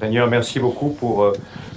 [0.00, 1.32] Seigneur, merci beaucoup pour euh,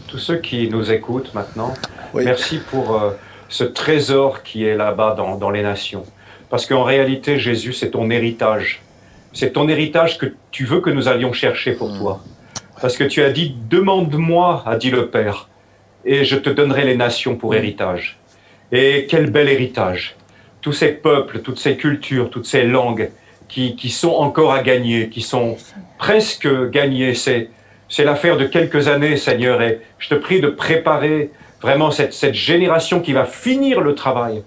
[0.08, 1.74] tous ceux qui nous écoutent maintenant.
[2.14, 2.24] Oui.
[2.26, 3.12] Merci pour euh,
[3.50, 6.04] ce trésor qui est là-bas dans, dans les nations.
[6.50, 8.82] Parce qu'en réalité, Jésus, c'est ton héritage.
[9.34, 12.22] C'est ton héritage que tu veux que nous allions chercher pour toi.
[12.82, 15.50] Parce que tu as dit, demande-moi, a dit le Père,
[16.06, 18.18] et je te donnerai les nations pour héritage.
[18.72, 20.16] Et quel bel héritage.
[20.66, 23.12] Tous ces peuples, toutes ces cultures, toutes ces langues
[23.48, 25.58] qui, qui sont encore à gagner, qui sont
[26.00, 27.14] presque gagnées.
[27.14, 27.52] C'est,
[27.88, 31.30] c'est l'affaire de quelques années, Seigneur, et je te prie de préparer
[31.62, 34.42] vraiment cette, cette génération qui va finir le travail,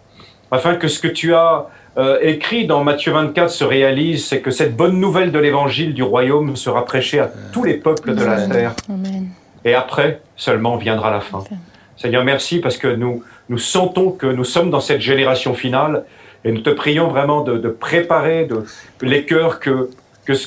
[0.50, 4.50] afin que ce que tu as euh, écrit dans Matthieu 24 se réalise, c'est que
[4.50, 8.48] cette bonne nouvelle de l'évangile du royaume sera prêchée à tous les peuples de la
[8.48, 8.74] terre.
[8.88, 9.28] Amen.
[9.64, 11.44] Et après, seulement viendra la fin.
[11.96, 16.04] Seigneur, merci parce que nous, nous sentons que nous sommes dans cette génération finale
[16.44, 18.64] et nous te prions vraiment de, de préparer de,
[19.02, 19.90] les cœurs que,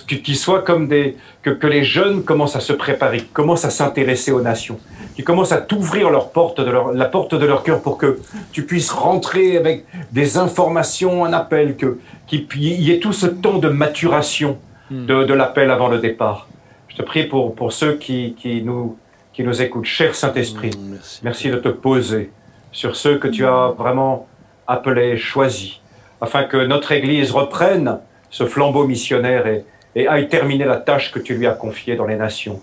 [0.05, 4.31] qu'ils soient comme des, que, que les jeunes commencent à se préparer, commencent à s'intéresser
[4.31, 4.79] aux nations,
[5.15, 8.19] qui commencent à t'ouvrir leur porte de leur, la porte de leur cœur pour que
[8.51, 11.97] tu puisses rentrer avec des informations, un appel, que,
[12.27, 14.59] qu'il y ait tout ce temps de maturation
[14.91, 16.47] de, de l'appel avant le départ.
[16.89, 18.97] Je te prie pour, pour ceux qui, qui, nous,
[19.33, 19.85] qui nous écoutent.
[19.85, 21.19] Cher Saint-Esprit, Mm, Merci.
[21.23, 22.29] merci de te poser
[22.71, 24.27] sur ceux que tu as vraiment
[24.67, 25.79] appelés, choisis,
[26.21, 27.97] afin que notre Église reprenne
[28.29, 29.65] ce flambeau missionnaire et,
[29.95, 32.59] et aille terminer la tâche que tu lui as confiée dans les nations.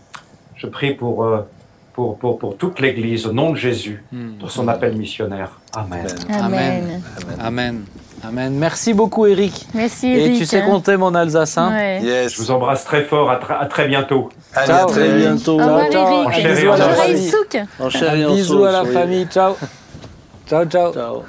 [0.57, 1.41] Je prie pour, euh,
[1.93, 5.61] pour, pour, pour toute l'Église, au nom de Jésus, dans son appel missionnaire.
[5.75, 6.07] Amen.
[6.31, 6.43] Amen.
[6.43, 7.03] Amen.
[7.41, 7.85] Amen.
[8.25, 8.53] Amen.
[8.55, 9.69] Merci beaucoup, Eric.
[9.75, 10.39] Merci Et Eric.
[10.39, 10.67] tu sais hein.
[10.67, 11.71] qu'on t'aime en Alsacien.
[11.71, 12.01] Ouais.
[12.03, 12.33] Yes.
[12.35, 13.31] Je vous embrasse très fort.
[13.31, 14.29] À, tra- à très bientôt.
[14.55, 14.89] Allez, Ciao.
[14.89, 15.61] à Très bientôt.
[15.61, 16.39] Au revoir Eric.
[16.39, 16.77] et Bisous à
[18.73, 19.27] la et famille.
[19.31, 19.55] Ciao.
[20.49, 20.93] Ciao, ciao.
[20.93, 21.23] Ciao.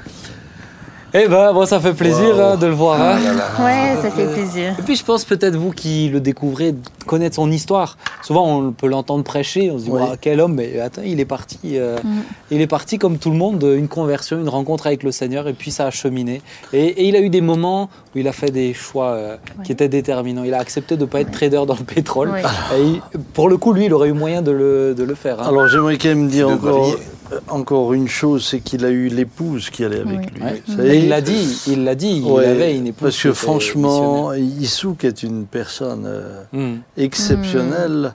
[1.12, 2.42] Eh ben, bon, ça fait plaisir Wow.
[2.42, 3.02] hein, de le voir.
[3.02, 3.16] hein.
[3.18, 3.66] Ah là là.
[3.66, 4.76] Ouais, ça fait plaisir.
[4.78, 6.76] Et puis je pense peut-être vous qui le découvrez,
[7.08, 7.98] connaître son histoire.
[8.22, 9.92] Souvent on peut l'entendre prêcher, on se dit
[10.22, 11.98] quel homme, mais attends, il est parti, euh,
[12.52, 15.54] il est parti comme tout le monde, une conversion, une rencontre avec le Seigneur, et
[15.54, 16.44] puis ça a cheminé.
[16.74, 19.72] Et, et il a eu des moments où il a fait des choix euh, qui
[19.72, 20.44] étaient déterminants.
[20.44, 22.30] Il a accepté de ne pas être trader dans le pétrole.
[22.30, 22.44] Ouais.
[22.78, 23.02] Et il-
[23.34, 25.42] pour le coup, lui, il aurait eu moyen de le, de le faire.
[25.42, 25.48] hein.
[25.48, 26.98] Alors j'aimerais quand même dire encore, euh,
[27.48, 30.26] encore une chose, c'est qu'il a eu l'épouse qui allait avec Oui.
[30.36, 30.44] lui.
[30.44, 30.62] Ouais.
[30.68, 33.02] Savez, il l'a dit, il l'a dit, ouais, il avait une épouse.
[33.10, 36.44] Parce que franchement, Issouk est une personne euh.
[36.52, 36.78] Hmm.
[36.98, 38.14] exceptionnelle.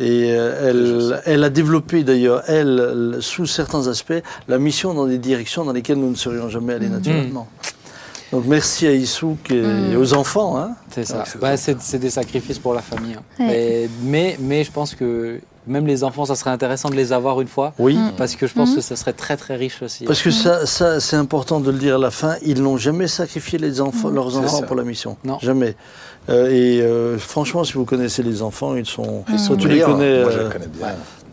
[0.00, 5.18] Et euh, elle, elle a développé d'ailleurs, elle, sous certains aspects, la mission dans des
[5.18, 7.48] directions dans lesquelles nous ne serions jamais allés naturellement.
[8.30, 9.92] Donc merci à Issouk et, Mm.
[9.92, 10.56] et aux enfants.
[10.58, 10.72] Hein.
[10.94, 11.24] C'est ça.
[11.40, 13.14] Bah, c'est c'est des sacrifices pour la famille.
[13.14, 13.22] hein.
[13.40, 13.46] Ouais.
[13.46, 17.40] Mais, mais, mais je pense que même les enfants, ça serait intéressant de les avoir
[17.40, 17.72] une fois.
[17.78, 17.98] Oui.
[18.16, 18.76] Parce que je pense Mhm.
[18.76, 20.04] que ça serait très très riche aussi.
[20.04, 23.06] Parce que ça, ça c'est important de le dire à la fin, ils n'ont jamais
[23.08, 24.66] sacrifié les enfants, leurs enfants ça.
[24.66, 25.16] pour la mission.
[25.24, 25.38] Non.
[25.40, 25.76] Jamais.
[26.28, 29.24] Euh, et euh, franchement, si vous connaissez les enfants, ils sont.
[29.30, 30.88] Ils sont tu les Moi, je euh, les connais bien.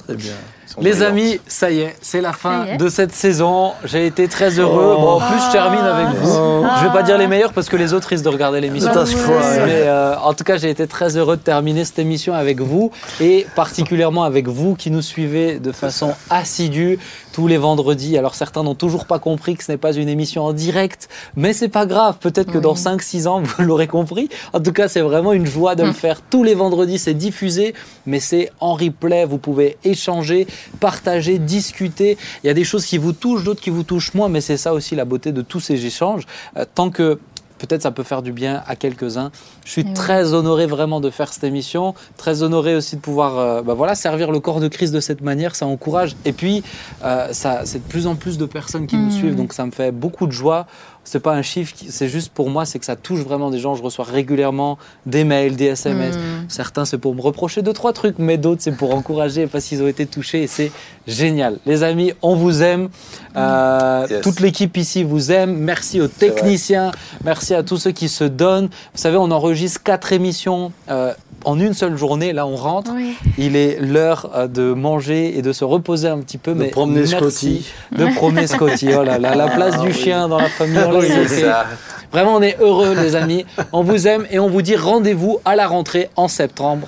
[0.05, 0.33] très bien.
[0.81, 3.71] Les amis, ça y est, c'est la fin de cette saison.
[3.85, 4.95] J'ai été très heureux.
[4.97, 5.01] Oh.
[5.01, 6.31] Bon, en plus, je termine avec vous.
[6.37, 6.65] Oh.
[6.79, 8.91] Je vais pas dire les meilleurs parce que les autres risquent de regarder l'émission.
[8.93, 12.91] Mais euh, en tout cas, j'ai été très heureux de terminer cette émission avec vous
[13.21, 16.99] et particulièrement avec vous qui nous suivez de façon assidue
[17.33, 18.17] tous les vendredis.
[18.17, 21.53] Alors certains n'ont toujours pas compris que ce n'est pas une émission en direct, mais
[21.53, 22.17] c'est pas grave.
[22.19, 22.63] Peut-être que Oui.
[22.63, 24.29] dans 5-6 ans, vous l'aurez compris.
[24.53, 26.97] En tout cas, c'est vraiment une joie de le faire tous les vendredis.
[26.97, 27.73] C'est diffusé,
[28.05, 29.25] mais c'est en replay.
[29.25, 30.47] Vous pouvez échanger,
[30.79, 32.17] partager, discuter.
[32.43, 34.57] Il y a des choses qui vous touchent, d'autres qui vous touchent moins, mais c'est
[34.57, 36.23] ça aussi la beauté de tous ces échanges.
[36.57, 37.19] Euh, tant que
[37.57, 39.31] peut-être ça peut faire du bien à quelques-uns.
[39.63, 39.93] Je suis oui.
[39.93, 43.95] très honoré vraiment de faire cette émission, très honoré aussi de pouvoir euh, bah voilà,
[43.95, 46.15] servir le corps de Christ de cette manière, ça encourage.
[46.25, 46.63] Et puis,
[47.03, 49.11] euh, ça, c'est de plus en plus de personnes qui nous Mm.
[49.11, 50.67] suivent, donc ça me fait beaucoup de joie.
[51.05, 53.75] C'est pas un chiffre, c'est juste pour moi, c'est que ça touche vraiment des gens.
[53.75, 56.17] Je reçois régulièrement des mails, des SMS.
[56.17, 56.19] Mm.
[56.49, 59.81] Certains, c'est pour me reprocher deux, trois trucs, mais d'autres, c'est pour encourager parce qu'ils
[59.83, 60.71] ont été touchés et c'est
[61.07, 61.59] génial.
[61.65, 62.89] Les amis, on vous aime.
[63.37, 64.21] Euh, Yes.
[64.21, 65.55] Toute l'équipe ici vous aime.
[65.57, 66.91] Merci aux techniciens.
[67.23, 68.65] Merci à tous ceux qui se donnent.
[68.67, 70.71] Vous savez, on enregistre quatre émissions.
[70.89, 73.15] euh, en une seule journée, là on rentre, Oui.
[73.37, 76.53] il est l'heure euh, de manger et de se reposer un petit peu.
[76.53, 77.71] De mais promener merci Scotty.
[77.91, 78.89] De promener Scotty.
[78.97, 79.93] Oh là là, la place du oui.
[79.93, 81.27] chien dans la famille.
[81.27, 81.65] ça.
[82.11, 83.45] Vraiment, on est heureux, les amis.
[83.73, 86.87] On vous aime et on vous dit rendez-vous à la rentrée en septembre.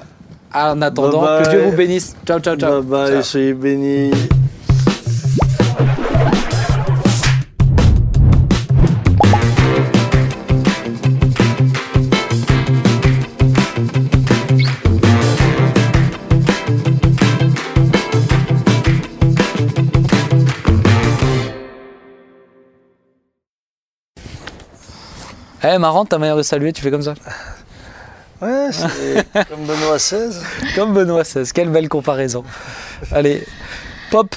[0.54, 1.44] En attendant, Bye bye.
[1.44, 2.16] que Dieu vous bénisse.
[2.26, 2.82] Ciao, ciao, ciao.
[2.82, 3.22] Bye bye, Ciao.
[3.24, 4.12] soyez bénis.
[25.64, 27.14] Eh, marrant ta manière de saluer, tu fais comme ça.
[28.42, 30.40] Ouais, c'est comme Benoît XVI.
[30.76, 31.52] Comme Benoît XVI.
[31.54, 32.44] Quelle belle comparaison.
[33.12, 33.44] Allez,
[34.12, 34.36] pop.